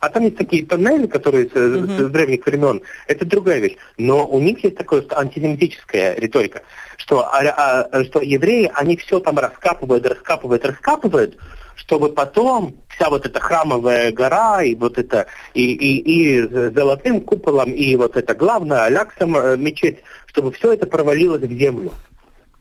[0.00, 2.08] а там есть такие тоннели, которые с, uh-huh.
[2.08, 2.82] с древних времен.
[3.06, 3.76] Это другая вещь.
[3.98, 6.62] Но у них есть такая антисемитическая риторика,
[6.96, 11.36] что, а, а, что евреи, они все там раскапывают, раскапывают, раскапывают,
[11.76, 17.72] чтобы потом вся вот эта храмовая гора и вот это и, и, и золотым куполом
[17.72, 21.92] и вот это главное Аляксом э, мечеть, чтобы все это провалилось в землю.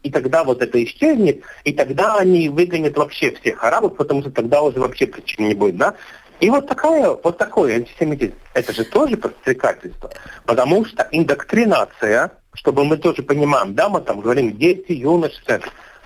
[0.03, 4.61] И тогда вот это исчезнет, и тогда они выгонят вообще всех арабов, потому что тогда
[4.61, 5.95] уже вообще причин не будет, да?
[6.39, 10.09] И вот, такая, вот такой антисемитизм, это же тоже подстрекательство,
[10.45, 15.59] потому что индоктринация, чтобы мы тоже понимаем, да, мы там говорим дети, юношество,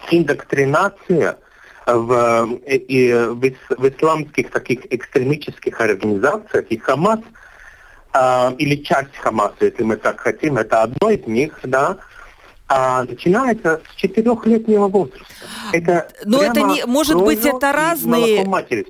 [0.10, 1.38] индоктринация
[1.86, 3.42] в, и, в,
[3.78, 7.20] в исламских таких экстремических организациях, и Хамас,
[8.14, 11.98] э, или часть Хамаса, если мы так хотим, это одно из них, да,
[12.76, 15.26] а, начинается с четырехлетнего возраста.
[15.72, 18.44] Это Но это не, может быть, это разные...
[18.46, 18.86] матери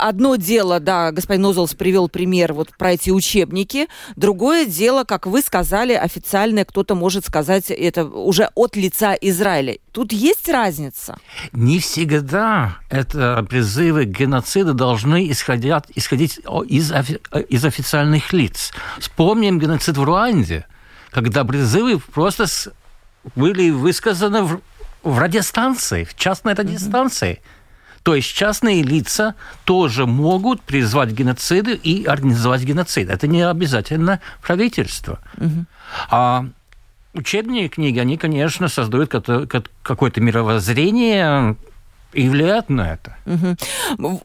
[0.00, 3.86] Одно дело, да, господин Нозелс привел пример вот про эти учебники.
[4.16, 9.78] Другое дело, как вы сказали, официальное, кто-то может сказать это уже от лица Израиля.
[9.92, 11.18] Тут есть разница?
[11.52, 16.92] Не всегда это призывы к геноциду должны исходить, исходить из,
[17.48, 18.72] из официальных лиц.
[18.98, 20.66] Вспомним геноцид в Руанде,
[21.12, 22.46] когда призывы просто
[23.36, 24.60] были высказаны в,
[25.02, 27.32] в радиостанции, в частной радиостанции.
[27.32, 28.00] Mm-hmm.
[28.02, 33.10] То есть частные лица тоже могут призвать геноциды и организовать геноцид.
[33.10, 35.18] Это не обязательно правительство.
[35.36, 35.64] Mm-hmm.
[36.10, 36.46] А
[37.12, 41.56] учебные книги, они, конечно, создают какое-то мировоззрение,
[42.12, 43.16] и влияет на это.
[43.26, 43.56] Угу.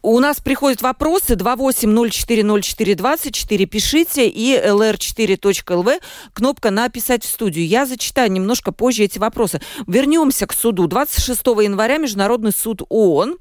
[0.02, 6.00] У нас приходят вопросы 28040424, пишите, и lr4.lv,
[6.34, 7.68] кнопка «Написать в студию».
[7.68, 9.60] Я зачитаю немножко позже эти вопросы.
[9.86, 10.88] Вернемся к суду.
[10.88, 13.36] 26 января Международный суд ООН,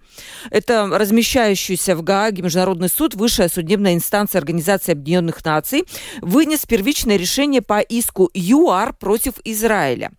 [0.50, 5.84] это размещающийся в Гааге Международный суд, высшая судебная инстанция Организации Объединенных Наций,
[6.20, 10.10] вынес первичное решение по иску ЮАР против Израиля.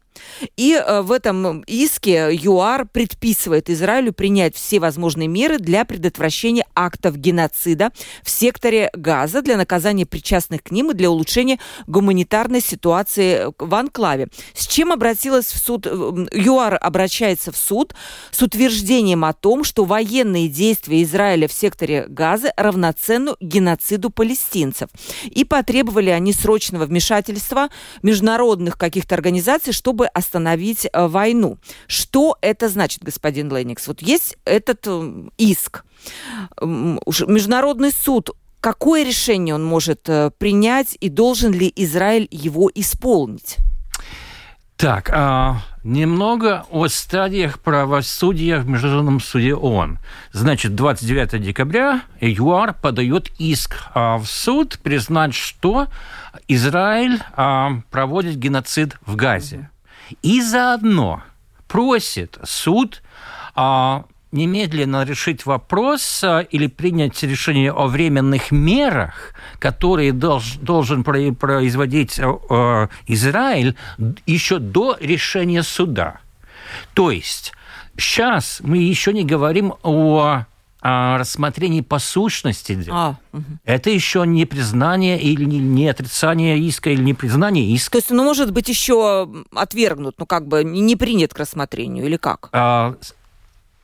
[0.57, 7.17] И э, в этом иске ЮАР предписывает Израилю принять все возможные меры для предотвращения актов
[7.17, 7.91] геноцида
[8.23, 14.27] в секторе Газа, для наказания причастных к ним и для улучшения гуманитарной ситуации в анклаве.
[14.53, 15.87] С чем обратилась в суд?
[15.87, 17.93] Э, ЮАР обращается в суд
[18.31, 24.89] с утверждением о том, что военные действия Израиля в секторе Газа равноценны геноциду палестинцев.
[25.25, 27.69] И потребовали они срочного вмешательства
[28.01, 31.57] международных каких-то организаций, чтобы чтобы остановить э, войну.
[31.87, 33.87] Что это значит, господин Леникс?
[33.87, 35.83] Вот есть этот э, иск.
[36.61, 43.57] Международный суд какое решение он может э, принять и должен ли Израиль его исполнить?
[44.77, 49.99] Так, а, немного о стадиях правосудия в Международном суде ООН.
[50.31, 55.87] Значит, 29 декабря ЮАР подает иск а, в суд признать, что
[56.47, 59.69] Израиль а, проводит геноцид в Газе
[60.21, 61.23] и заодно
[61.67, 63.01] просит суд
[63.55, 72.19] а, немедленно решить вопрос а, или принять решение о временных мерах, которые долж, должен производить
[72.19, 73.75] а, Израиль
[74.25, 76.19] еще до решения суда.
[76.93, 77.53] То есть
[77.97, 80.45] сейчас мы еще не говорим о
[80.83, 82.93] о рассмотрении по сущности дел.
[82.93, 83.43] А, угу.
[83.63, 87.93] Это еще не признание или не отрицание иска, или не признание иска.
[87.93, 92.17] То есть, ну, может быть, еще отвергнут, ну, как бы не принят к рассмотрению, или
[92.17, 92.49] как?
[92.51, 92.95] А,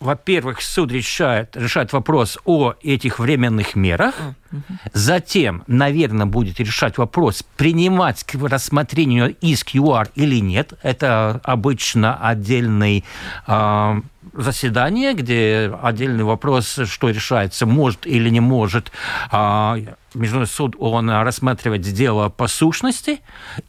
[0.01, 4.15] во-первых, суд решает, решает вопрос о этих временных мерах.
[4.51, 4.61] Угу.
[4.93, 10.73] Затем, наверное, будет решать вопрос, принимать к рассмотрению иск ЮАР или нет.
[10.83, 13.05] Это обычно отдельный
[13.47, 14.01] э,
[14.33, 18.91] заседание, где отдельный вопрос, что решается, может или не может
[19.31, 19.77] а,
[20.13, 23.21] Международный суд он рассматривать дело по сущности,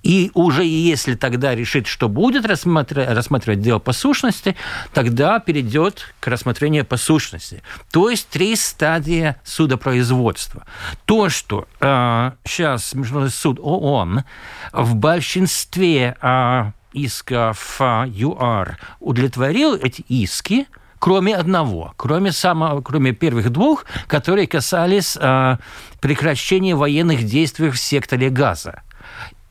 [0.02, 4.56] и уже если тогда решит, что будет рассматривать, рассматривать дело по сущности,
[4.92, 7.62] тогда перейдет к рассмотрению по сущности.
[7.90, 10.64] То есть три стадии судопроизводства.
[11.04, 14.24] То, что э, сейчас Международный суд ООН
[14.72, 20.66] в большинстве э, исков ЮАР удовлетворил эти иски,
[21.00, 25.57] кроме одного, кроме, самого, кроме первых двух, которые касались э,
[26.00, 28.83] прекращения военных действий в секторе Газа.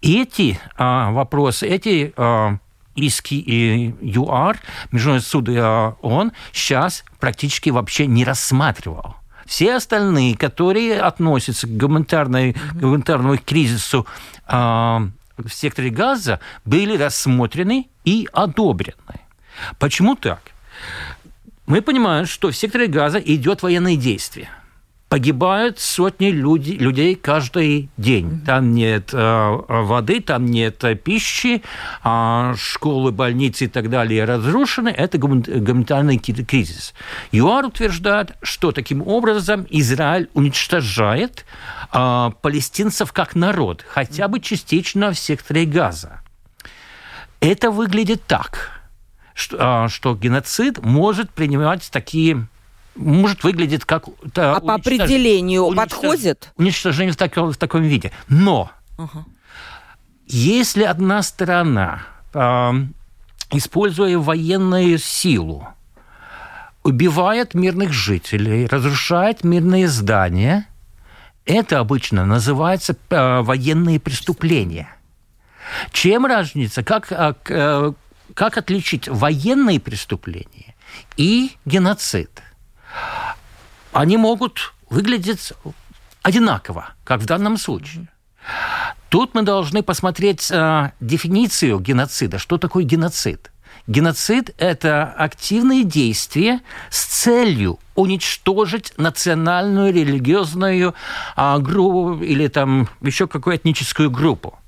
[0.02, 2.58] Эти э, вопросы, эти э,
[2.96, 4.60] иски и ЮАР,
[4.92, 9.16] Международный суд и ООН, сейчас практически вообще не рассматривал.
[9.46, 14.06] Все остальные, которые относятся к гуманитарной, гуманитарному кризису
[14.48, 15.10] э,
[15.48, 19.22] в секторе газа были рассмотрены и одобрены.
[19.78, 20.42] Почему так?
[21.66, 24.50] Мы понимаем, что в секторе газа идет военное действие
[25.10, 28.42] погибают сотни люди, людей каждый день.
[28.46, 31.64] Там нет э, воды, там нет пищи,
[32.04, 34.90] э, школы, больницы и так далее разрушены.
[34.90, 36.94] Это гуманитарный кризис.
[37.32, 41.44] ЮАР утверждает, что таким образом Израиль уничтожает
[41.92, 46.22] э, палестинцев как народ, хотя бы частично в секторе Газа.
[47.40, 48.80] Это выглядит так,
[49.34, 52.48] что, э, что геноцид может принимать такие
[52.96, 54.06] может выглядеть как...
[54.34, 55.90] Да, а по определению уничтож...
[55.90, 56.52] подходит?
[56.58, 58.12] Уничтожение в таком, в таком виде.
[58.28, 59.26] Но угу.
[60.28, 62.72] если одна сторона, э,
[63.52, 65.68] используя военную силу,
[66.84, 70.68] убивает мирных жителей, разрушает мирные здания,
[71.46, 74.90] это обычно называется э, военные преступления.
[75.92, 76.84] Чем разница?
[76.84, 77.92] Как, а, э,
[78.34, 80.76] как отличить военные преступления
[81.18, 82.42] и геноцид?
[83.92, 85.54] Они могут выглядеть
[86.22, 88.08] одинаково, как в данном случае.
[89.10, 92.38] Тут мы должны посмотреть э, дефиницию геноцида.
[92.38, 93.52] Что такое геноцид?
[93.88, 100.94] Геноцид– это активные действия с целью уничтожить национальную, религиозную
[101.36, 104.60] а, группу или там еще какую этническую группу.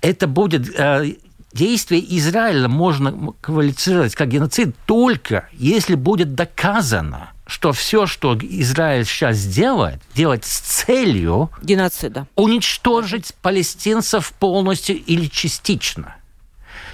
[0.00, 1.04] Это будет а,
[1.52, 9.44] действие Израиля можно квалифицировать как геноцид только если будет доказано, что все, что Израиль сейчас
[9.44, 16.16] делает, делает с целью геноцида уничтожить палестинцев полностью или частично.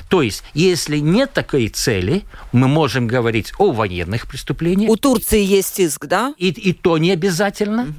[0.08, 4.90] То есть, если нет такой цели, мы можем говорить о военных преступлениях.
[4.90, 6.32] У Турции есть иск, да?
[6.38, 7.82] И, и то не обязательно.
[7.82, 7.94] Угу.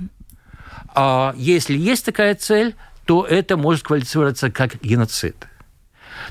[0.95, 5.35] А если есть такая цель, то это может квалифицироваться как геноцид.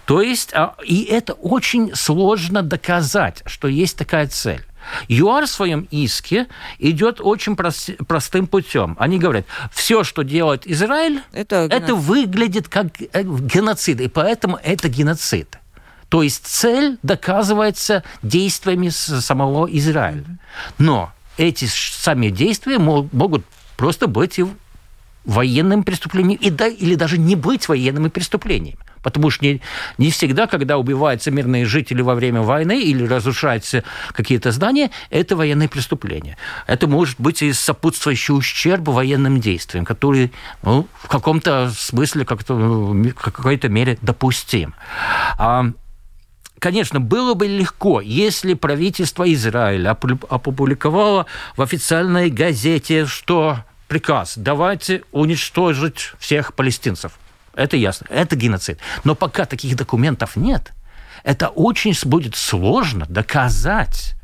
[0.05, 4.64] То есть, а, и это очень сложно доказать, что есть такая цель.
[5.09, 6.47] ЮАР в своем иске
[6.78, 8.97] идет очень прост, простым путем.
[8.99, 14.89] Они говорят, все, что делает Израиль, это, это выглядит как э, геноцид, и поэтому это
[14.89, 15.59] геноцид.
[16.09, 20.39] То есть цель доказывается действиями самого Израиля.
[20.78, 23.45] Но эти сами действия могут
[23.76, 24.47] просто быть и
[25.26, 28.78] военным преступлением, и да, или даже не быть военными преступлениями.
[29.02, 29.60] Потому что не,
[29.98, 35.68] не всегда, когда убиваются мирные жители во время войны или разрушаются какие-то здания, это военные
[35.68, 36.36] преступления.
[36.66, 43.12] Это может быть и сопутствующий ущерб военным действиям, который ну, в каком-то смысле, как-то, в
[43.14, 44.74] какой-то мере допустим.
[45.38, 45.66] А
[46.58, 53.58] Конечно, было бы легко, если правительство Израиля опубликовало в официальной газете, что
[53.89, 57.12] приказ давайте уничтожить всех палестинцев.
[57.55, 58.07] Это ясно.
[58.11, 58.78] Это геноцид.
[59.05, 60.72] Но пока таких документов нет,
[61.24, 64.14] это очень будет сложно доказать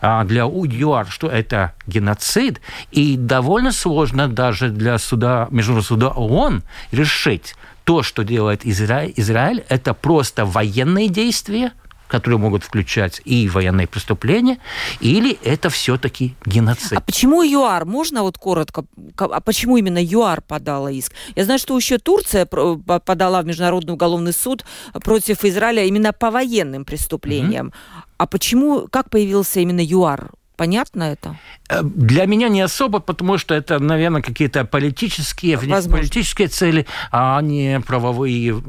[0.00, 2.60] а, для ЮАР, что это геноцид,
[2.92, 6.62] и довольно сложно даже для суда, Международного суда ООН
[6.92, 11.72] решить, то, что делает Израиль, Израиль это просто военные действия,
[12.08, 14.58] которые могут включать и военные преступления,
[15.00, 16.92] или это все-таки геноцид.
[16.92, 17.84] А почему ЮАР?
[17.84, 18.84] Можно вот коротко?
[19.18, 21.12] А почему именно ЮАР подала иск?
[21.34, 24.64] Я знаю, что еще Турция подала в Международный уголовный суд
[25.02, 27.68] против Израиля именно по военным преступлениям.
[27.68, 28.02] Mm-hmm.
[28.18, 30.30] А почему, как появился именно ЮАР?
[30.56, 31.38] Понятно это?
[31.68, 37.80] Э, для меня не особо, потому что это, наверное, какие-то политические, политические цели, а не
[37.80, 38.62] правовые.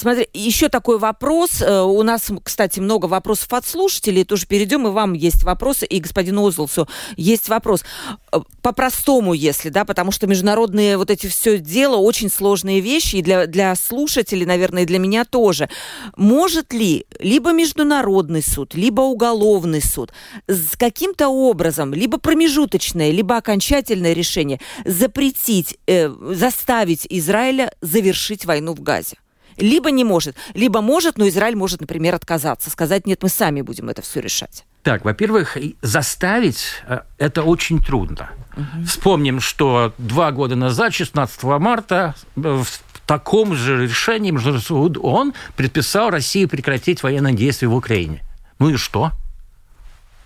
[0.00, 1.60] Смотри, еще такой вопрос.
[1.60, 4.24] Э, у нас, кстати, много вопросов от слушателей.
[4.24, 6.88] Тоже перейдем, и вам есть вопросы, и господину Озлсу
[7.18, 7.84] есть вопрос.
[8.32, 13.22] Э, по-простому, если, да, потому что международные вот эти все дело очень сложные вещи, и
[13.22, 15.68] для, для слушателей, наверное, и для меня тоже.
[16.16, 20.14] Может ли либо международный суд, либо уголовный суд
[20.48, 28.80] с каким-то образом, либо промежуточное, либо окончательное решение запретить, э, заставить Израиля завершить войну в
[28.80, 29.18] Газе?
[29.60, 33.88] Либо не может, либо может, но Израиль может, например, отказаться, сказать, нет, мы сами будем
[33.88, 34.64] это все решать.
[34.82, 38.30] Так, во-первых, заставить э, это очень трудно.
[38.56, 38.84] Угу.
[38.86, 46.10] Вспомним, что два года назад, 16 марта, э, в таком же решении Международный ООН предписал
[46.10, 48.22] России прекратить военные действия в Украине.
[48.58, 49.12] Ну и что?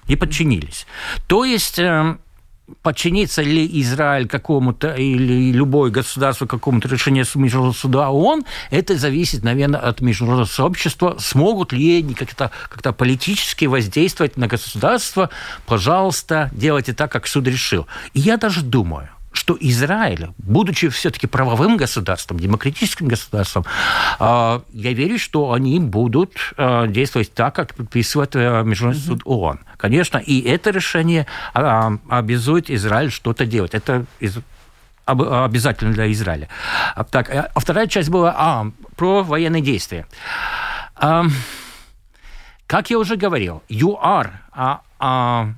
[0.07, 0.87] Не подчинились.
[1.27, 2.21] То есть эм,
[2.83, 9.81] подчинится ли Израиль какому-то или любое государство какому-то решению Международного суда ООН, это зависит, наверное,
[9.81, 11.17] от международного сообщества.
[11.19, 15.31] Смогут ли они как-то как политически воздействовать на государство?
[15.67, 17.87] Пожалуйста, делайте так, как суд решил.
[18.15, 19.09] И я даже думаю,
[19.45, 23.67] что Израиль, будучи все-таки правовым государством, демократическим государством,
[24.19, 29.61] а, я верю, что они будут а, действовать так, как предписывает э, Международный суд ООН.
[29.77, 33.75] Конечно, и это решение а, обязует Израиль что-то делать.
[33.75, 34.07] Это
[35.05, 36.49] обязательно для Израиля.
[37.11, 38.67] Так, э, а вторая часть была а,
[38.97, 40.07] про военные действия.
[42.67, 45.49] Как я уже говорил, ЮАР а, а,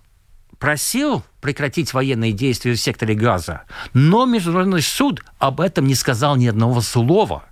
[0.59, 3.63] просил прекратить военные действия в секторе Газа,
[3.95, 7.45] но Международный суд об этом не сказал ни одного слова.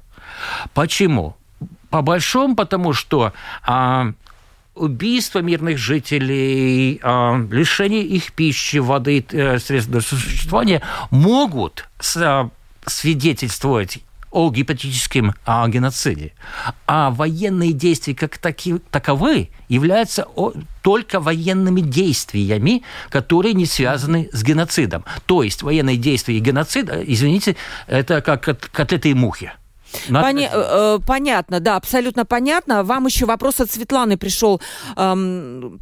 [0.75, 1.37] Почему?
[1.91, 3.33] По большому, потому что
[3.65, 4.11] а,
[4.75, 11.89] убийство мирных жителей, а, лишение их пищи, воды, э, средств для существования могут
[12.85, 14.01] свидетельствовать
[14.35, 16.32] о гипотетическом о геноциде.
[16.87, 24.43] А военные действия как таки, таковы являются о, только военными действиями, которые не связаны с
[24.43, 25.05] геноцидом.
[25.26, 27.57] То есть военные действия и геноцид, э, извините,
[27.87, 29.53] это как котлеты и мухи.
[30.09, 32.82] Поня- э, понятно, да, абсолютно понятно.
[32.82, 34.61] Вам еще вопрос от Светланы пришел.
[34.97, 35.80] Эм,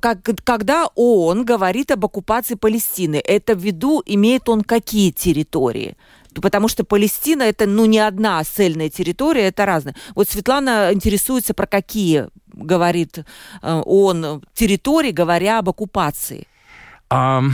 [0.00, 5.96] как, когда ООН говорит об оккупации Палестины, это в виду имеет он какие территории?
[6.40, 9.94] Потому что Палестина это ну не одна цельная территория, это разное.
[10.14, 16.46] Вот Светлана интересуется про какие говорит э, он территории, говоря об оккупации.
[17.10, 17.52] Um...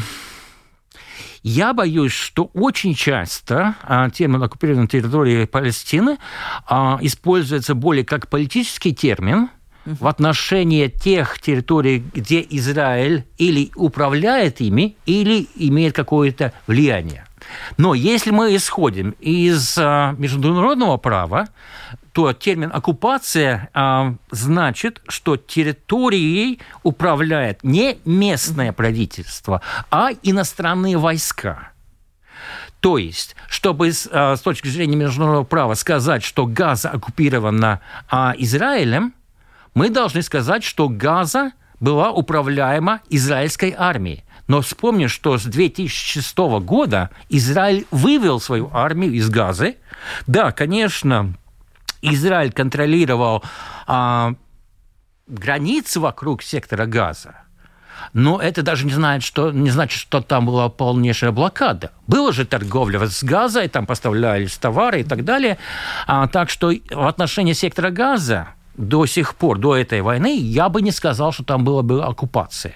[1.42, 6.18] Я боюсь, что очень часто а, термин оккупированной территории Палестины
[6.66, 9.48] а, используется более как политический термин,
[9.86, 17.24] в отношении тех территорий, где Израиль или управляет ими, или имеет какое-то влияние.
[17.76, 21.48] Но если мы исходим из а, международного права,
[22.12, 31.72] то термин оккупация а, значит, что территорией управляет не местное правительство, а иностранные войска.
[32.80, 38.34] То есть, чтобы с, а, с точки зрения международного права сказать, что Газа оккупирована а,
[38.38, 39.14] Израилем,
[39.74, 44.24] мы должны сказать, что Газа была управляема израильской армией.
[44.50, 49.76] Но вспомни, что с 2006 года Израиль вывел свою армию из Газы.
[50.26, 51.34] Да, конечно,
[52.02, 53.44] Израиль контролировал
[53.86, 54.34] а,
[55.28, 57.42] границы вокруг сектора Газа.
[58.12, 61.92] Но это даже не, знает, что, не значит, что там была полнейшая блокада.
[62.08, 65.58] Была же торговля с Газой, там поставлялись товары и так далее.
[66.08, 68.48] А, так что в отношении сектора Газа
[68.80, 72.74] до сих пор, до этой войны, я бы не сказал, что там была бы оккупация.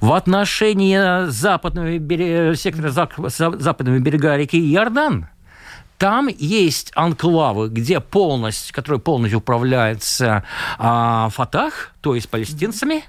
[0.00, 5.28] В отношении западного берега, сектора западного берега реки Иордан,
[5.98, 10.44] там есть анклавы, где полностью, которые полностью управляются
[10.78, 13.04] а, Фатах, то есть палестинцами,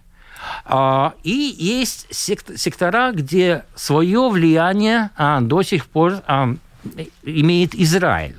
[0.65, 6.55] а, и есть сектора, где свое влияние а, до сих пор а,
[7.23, 8.35] имеет Израиль.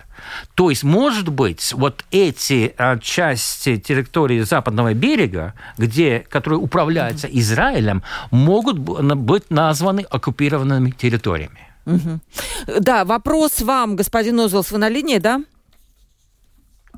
[0.55, 8.03] То есть, может быть, вот эти а, части территории западного берега, где, которые управляются Израилем,
[8.31, 11.69] могут быть названы оккупированными территориями.
[11.87, 12.21] Угу.
[12.81, 15.43] Да, вопрос вам, господин Озвелс, вы на линии, да?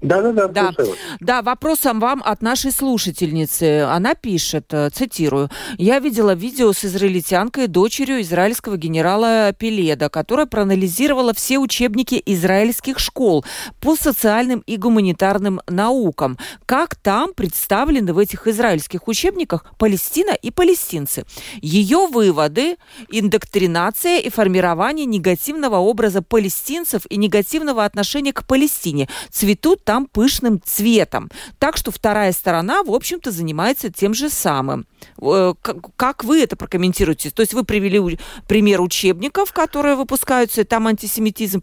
[0.05, 0.84] Да, да, да, да.
[1.20, 3.84] Да, вопросом вам от нашей слушательницы.
[3.84, 5.48] Она пишет, э, цитирую,
[5.78, 13.46] «Я видела видео с израильтянкой, дочерью израильского генерала Пеледа, которая проанализировала все учебники израильских школ
[13.80, 16.36] по социальным и гуманитарным наукам.
[16.66, 21.24] Как там представлены в этих израильских учебниках Палестина и палестинцы?
[21.62, 22.76] Ее выводы–
[23.09, 31.30] индоктринация и формирование негативного образа палестинцев и негативного отношения к Палестине цветут там пышным цветом.
[31.59, 34.86] Так что вторая сторона, в общем-то, занимается тем же самым.
[35.20, 35.55] Э,
[35.97, 37.30] как вы это прокомментируете?
[37.30, 38.18] То есть вы привели
[38.49, 41.62] пример учебников, которые выпускаются, и там антисемитизм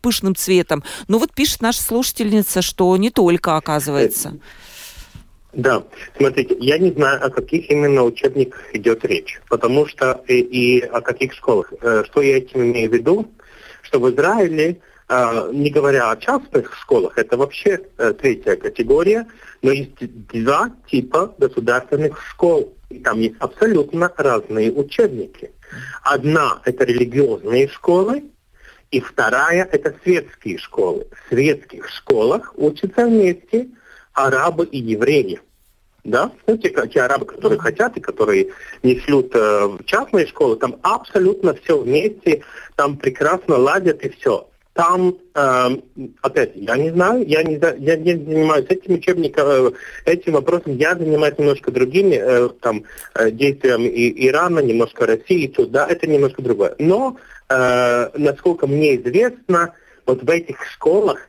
[0.00, 0.84] пышным цветом.
[1.08, 4.38] Но вот пишет наша слушательница, что не только, оказывается.
[5.56, 5.82] Да,
[6.18, 11.00] смотрите, я не знаю, о каких именно учебниках идет речь, потому что и, и о
[11.00, 11.72] каких школах.
[11.80, 13.32] Э, что я этим имею в виду?
[13.80, 19.26] Что в Израиле не говоря о частных школах, это вообще э, третья категория,
[19.62, 19.94] но есть
[20.32, 22.74] два типа государственных школ.
[22.88, 25.52] И там есть абсолютно разные учебники.
[26.02, 28.24] Одна– это религиозные школы,
[28.90, 31.06] и вторая– это светские школы.
[31.12, 33.68] В светских школах учатся вместе
[34.12, 35.40] арабы и евреи.
[36.02, 36.30] Да?
[36.46, 38.52] Ну, те, те арабы, которые хотят и которые
[38.84, 42.42] не шлют э, в частные школы, там абсолютно все вместе,
[42.76, 44.48] там прекрасно ладят и все.
[44.76, 45.68] Там, э,
[46.20, 49.70] опять, я не знаю, я не, я не занимаюсь этим учебником, э,
[50.04, 53.88] этим вопросом, я занимаюсь немножко другими э, там, э, действиями
[54.28, 56.74] Ирана, немножко России, туда, это немножко другое.
[56.78, 57.16] Но,
[57.48, 59.72] насколько мне известно,
[60.04, 61.20] вот в этих школах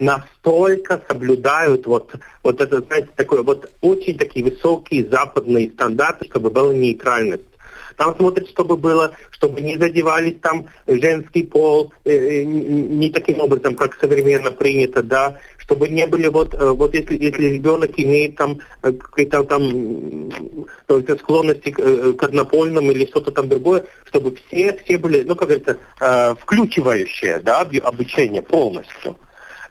[0.00, 6.74] настолько соблюдают вот, вот это, знаете, такой вот очень такие высокие западные стандарты, чтобы была
[6.74, 7.44] нейтральность.
[7.96, 13.74] Там смотрят, чтобы было, чтобы не задевались там женский пол э, э не таким образом,
[13.74, 18.58] как современно принято, да, чтобы не были вот, э, вот если, если ребенок имеет там
[18.82, 20.30] э, какие-то там
[20.86, 25.78] то склонности к однопольным или что-то там другое, чтобы все, все были, ну, как говорится,
[26.40, 29.16] включивающие, да, обучение полностью.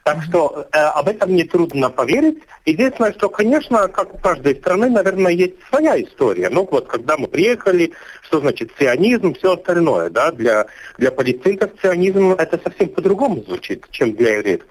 [0.06, 2.38] Так что э, об этом не трудно поверить.
[2.64, 6.49] Единственное, что, конечно, как у каждой страны, наверное, есть своя история.
[6.51, 7.91] Ну вот, когда мы приехали,
[8.22, 10.68] что значит сионизм, все остальное, да, для,
[10.99, 14.62] для палестинцев сионизм это совсем по-другому звучит, чем для евреев.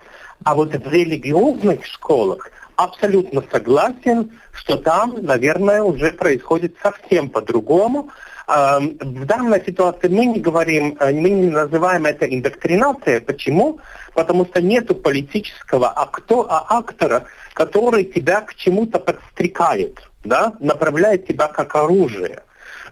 [0.45, 8.11] А вот в религиозных школах абсолютно согласен, что там, наверное, уже происходит совсем по-другому.
[8.47, 13.21] В данной ситуации мы не говорим, мы не называем это индоктринацией.
[13.21, 13.81] Почему?
[14.15, 17.25] Потому что нет политического акто, актора,
[17.55, 20.53] который тебя к чему-то подстрекает, да?
[20.61, 22.43] направляет тебя как оружие.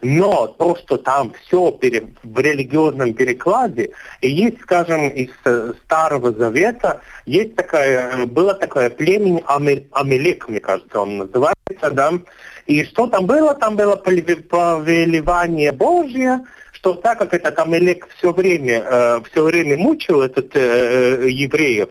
[0.02, 6.32] Но то, что там все пере, в религиозном перекладе, и есть, скажем, из э, Старого
[6.32, 12.14] Завета, есть такая, было такое племя Амелек, мне кажется, он называется, да,
[12.66, 13.54] и что там было?
[13.54, 16.40] Там было повелевание Божье,
[16.72, 21.90] что так как этот Амелек все время, э, все время мучил этот, э, евреев,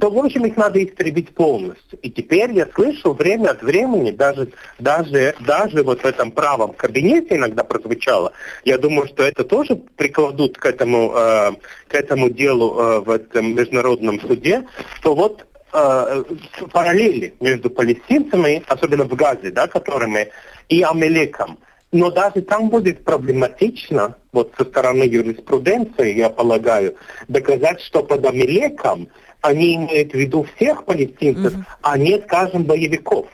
[0.00, 1.98] то, в общем, их надо истребить полностью.
[2.00, 4.48] И теперь я слышу время от времени, даже,
[4.78, 8.32] даже, даже вот в этом правом кабинете иногда прозвучало,
[8.64, 11.52] я думаю, что это тоже прикладут к этому, э,
[11.88, 16.24] к этому делу э, в этом международном суде, что вот э,
[16.72, 20.28] параллели между палестинцами, особенно в Газе, да, которыми,
[20.68, 21.58] и Амелеком.
[21.92, 26.96] Но даже там будет проблематично, вот со стороны юриспруденции, я полагаю,
[27.26, 29.08] доказать, что под Амелеком
[29.40, 31.64] они имеют в виду всех палестинцев, mm-hmm.
[31.82, 33.26] а не, скажем, боевиков.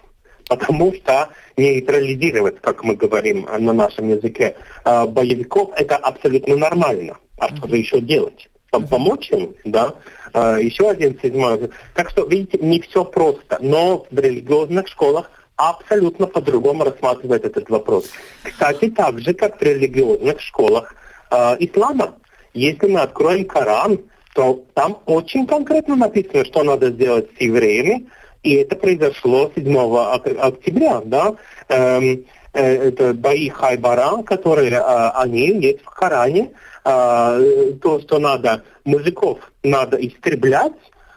[0.48, 7.18] Потому что нейтрализировать, как мы говорим на нашем языке, а, боевиков, это абсолютно нормально.
[7.38, 8.48] А что же еще делать?
[8.80, 9.94] помочь им, да,
[10.34, 11.70] еще один седьмой.
[11.94, 13.58] Так что, видите, не все просто.
[13.60, 18.10] Но в религиозных школах абсолютно по-другому рассматривает этот вопрос.
[18.42, 20.94] Кстати, так же, как в религиозных школах
[21.30, 22.14] э, ислама.
[22.52, 23.98] Если мы откроем Коран,
[24.34, 28.06] то там очень конкретно написано, что надо сделать с евреями,
[28.42, 31.34] и это произошло 7 октября, да,
[31.68, 36.50] эм, э, это бои Хайбара, которые э, они есть в Коране,
[36.84, 40.72] э, то, что надо мужиков надо истреблять,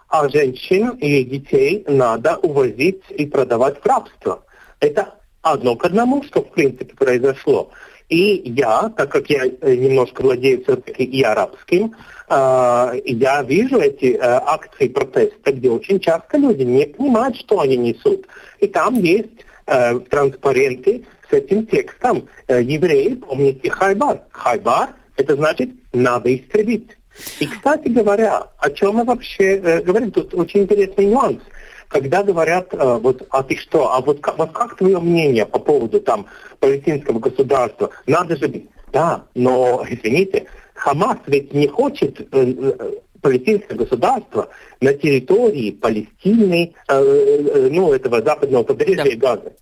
[0.10, 4.44] а женщин и детей надо увозить и продавать в рабство.
[4.80, 7.72] Это одно к одному, что в принципе произошло.
[8.10, 11.96] И я, так как я э, немножко владею все-таки и арабским,
[12.28, 17.78] э, я вижу эти э, акции протеста, где очень часто люди не понимают, что они
[17.78, 18.26] несут.
[18.60, 22.28] И там есть э, транспаренты с этим текстом.
[22.48, 24.22] Э, евреи, помните Хайбар.
[24.32, 26.99] Хайбар– это значит «надо истребить».
[27.40, 31.40] И, кстати говоря, о чем мы вообще э, говорим, тут очень интересный нюанс.
[31.88, 36.00] Когда говорят, э, вот, а ты что, а вот, вот как твое мнение по поводу
[36.00, 36.28] там
[36.60, 37.90] палестинского государства?
[38.06, 38.70] Надо же быть.
[38.92, 42.92] Да, но, извините, Хамас ведь не хочет э, э,
[43.22, 44.50] палестинское государство
[44.82, 49.36] на территории Палестины, э, э, ну, этого западного побережья да.
[49.36, 49.54] Газа.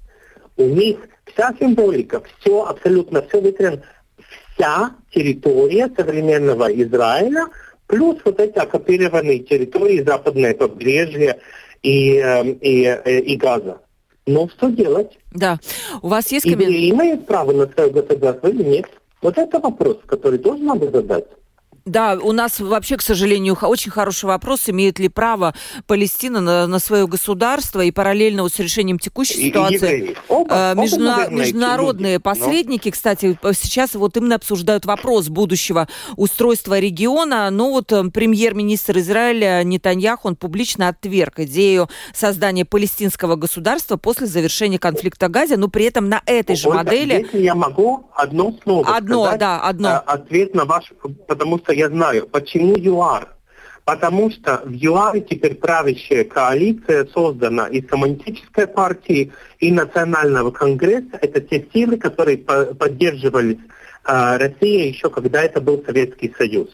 [0.58, 3.82] У них вся символика, все, абсолютно все вытрясено
[4.58, 7.47] вся территория современного Израиля,
[7.86, 11.39] плюс вот эти оккупированные территории, западное побережье
[11.84, 13.80] и, эм, и, и, э, и Газа.
[14.26, 15.18] Но что делать?
[15.34, 15.58] Да.
[16.01, 16.88] У вас есть комментарий?
[16.88, 18.86] Евреи имеют право на свое государство или нет?
[19.22, 21.26] Вот это вопрос, который тоже надо задать.
[21.88, 25.55] Да, у нас вообще, к сожалению, очень хороший вопрос, имеет ли право
[25.88, 30.17] Палестина на, на свое государство и параллельно вот с решением текущей ситуации.
[30.27, 32.91] Оба, э, междуна, оба международные люди, посредники, но...
[32.91, 37.49] кстати, сейчас вот именно обсуждают вопрос будущего устройства региона.
[37.51, 44.77] Но вот э, премьер-министр Израиля Нетаньяху, он публично отверг идею создания палестинского государства после завершения
[44.77, 47.13] конфликта Газе, но при этом на этой же Ольга, модели...
[47.13, 49.89] Если я могу одно слово Одно, сказать, да, одно.
[49.89, 50.91] Э, ответ на ваш...
[51.27, 52.28] Потому что я знаю.
[52.28, 53.28] Почему ЮАР?
[53.86, 61.19] Потому что в ЮАРе теперь правящая коалиция создана из коммунистической партии и Национального конгресса.
[61.21, 63.59] Это те силы, которые поддерживали
[64.05, 66.67] э, Россия еще когда это был Советский Союз.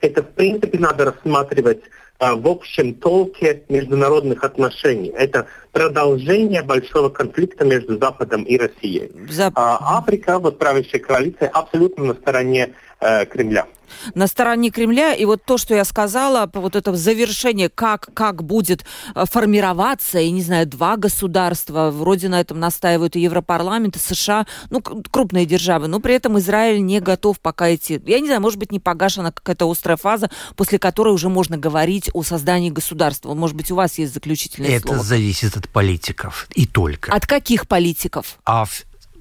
[0.00, 1.82] Это, в принципе, надо рассматривать
[2.18, 5.12] э, в общем толке международных отношений.
[5.14, 9.12] Это продолжение большого конфликта между Западом и Россией.
[9.30, 9.52] Зап...
[9.54, 12.72] А Африка, вот правящая коалиция, абсолютно на стороне
[13.06, 13.66] э, Кремля
[14.14, 15.14] на стороне Кремля.
[15.14, 18.84] И вот то, что я сказала, вот это завершение, как, как будет
[19.14, 24.46] э, формироваться, и не знаю, два государства, вроде на этом настаивают и Европарламент, и США,
[24.70, 28.00] ну, крупные державы, но при этом Израиль не готов пока идти.
[28.06, 32.10] Я не знаю, может быть, не погашена какая-то острая фаза, после которой уже можно говорить
[32.12, 33.34] о создании государства.
[33.34, 34.96] Может быть, у вас есть заключительное это слово?
[34.96, 37.12] Это зависит от политиков и только.
[37.12, 38.38] От каких политиков?
[38.44, 38.64] А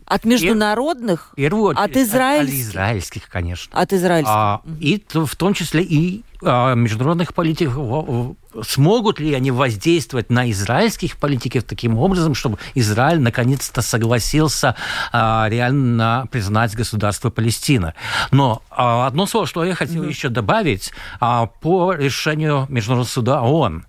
[0.06, 1.32] от международных?
[1.36, 2.60] Первую, от израильских?
[2.60, 3.80] От израильских, конечно.
[3.80, 4.34] От израильских.
[4.34, 8.36] А, и в том числе и а, международных политиков.
[8.64, 14.76] Смогут ли они воздействовать на израильских политиков таким образом, чтобы Израиль наконец-то согласился
[15.12, 17.96] а, реально признать государство Палестина?
[18.32, 20.10] Но а, одно слово, что я хотел mm-hmm.
[20.10, 23.86] еще добавить а, по решению Международного суда ООН.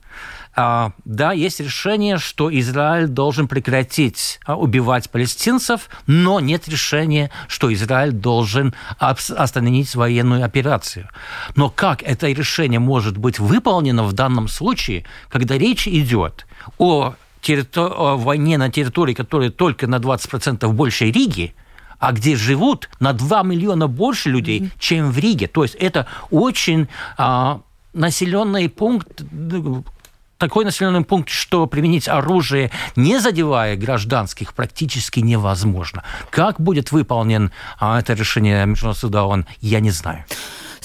[0.59, 7.73] А, да, есть решение, что Израиль должен прекратить а, убивать палестинцев, но нет решения, что
[7.75, 11.11] Израиль должен остановить военную операцию.
[11.57, 16.47] Но как это решение может быть выполнено в данном случае, когда речь идет
[16.79, 17.93] о, территор...
[17.95, 21.55] о войне на территории, которая только на 20% больше Риги,
[21.99, 24.71] а где живут на 2 миллиона больше людей, mm-hmm.
[24.79, 25.49] чем в Риге.
[25.49, 26.89] То есть это очень
[27.19, 27.61] а,
[27.97, 29.23] населенный пункт,
[30.39, 36.03] такой населенный пункт, что применить оружие, не задевая гражданских, практически невозможно.
[36.31, 40.25] Как будет выполнен а, это решение Международного суда ООН, я не знаю.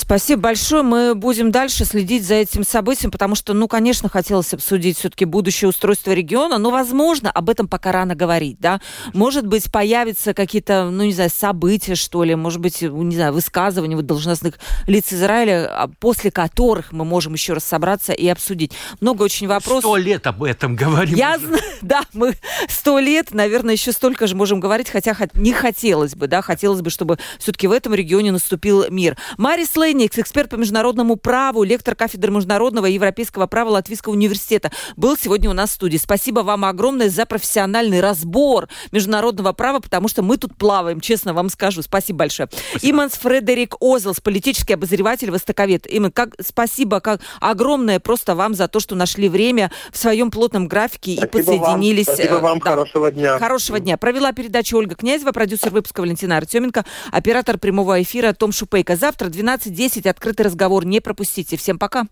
[0.01, 0.81] Спасибо большое.
[0.81, 5.69] Мы будем дальше следить за этим событием, потому что, ну, конечно, хотелось обсудить все-таки будущее
[5.69, 8.81] устройство региона, но, возможно, об этом пока рано говорить, да.
[9.13, 13.95] Может быть, появятся какие-то, ну, не знаю, события, что ли, может быть, не знаю, высказывания
[13.95, 14.55] должностных
[14.87, 18.71] лиц Израиля, а после которых мы можем еще раз собраться и обсудить.
[19.01, 19.81] Много очень вопросов.
[19.83, 21.15] Сто лет об этом говорим.
[21.15, 22.33] Я знаю, да, мы
[22.67, 26.89] сто лет, наверное, еще столько же можем говорить, хотя не хотелось бы, да, хотелось бы,
[26.89, 29.15] чтобы все-таки в этом регионе наступил мир.
[29.37, 34.71] Марис Лей Леникс, эксперт по международному праву, лектор кафедры международного и европейского права Латвийского университета,
[34.95, 35.97] был сегодня у нас в студии.
[35.97, 41.49] Спасибо вам огромное за профессиональный разбор международного права, потому что мы тут плаваем, честно вам
[41.49, 41.81] скажу.
[41.81, 42.47] Спасибо большое.
[42.69, 42.89] Спасибо.
[42.89, 45.85] Иманс Фредерик Озелс, политический обозреватель, востоковед.
[45.89, 50.69] Иман, как, спасибо как огромное просто вам за то, что нашли время в своем плотном
[50.69, 52.07] графике спасибо и подсоединились.
[52.07, 52.15] Вам.
[52.15, 52.69] Спасибо вам, да.
[52.69, 53.39] хорошего дня.
[53.39, 53.97] Хорошего дня.
[53.97, 58.95] Провела передачу Ольга Князева, продюсер выпуска Валентина Артеменко, оператор прямого эфира Том Шупейко.
[58.95, 61.57] Завтра 12 10 открытый разговор не пропустите.
[61.57, 62.05] Всем пока.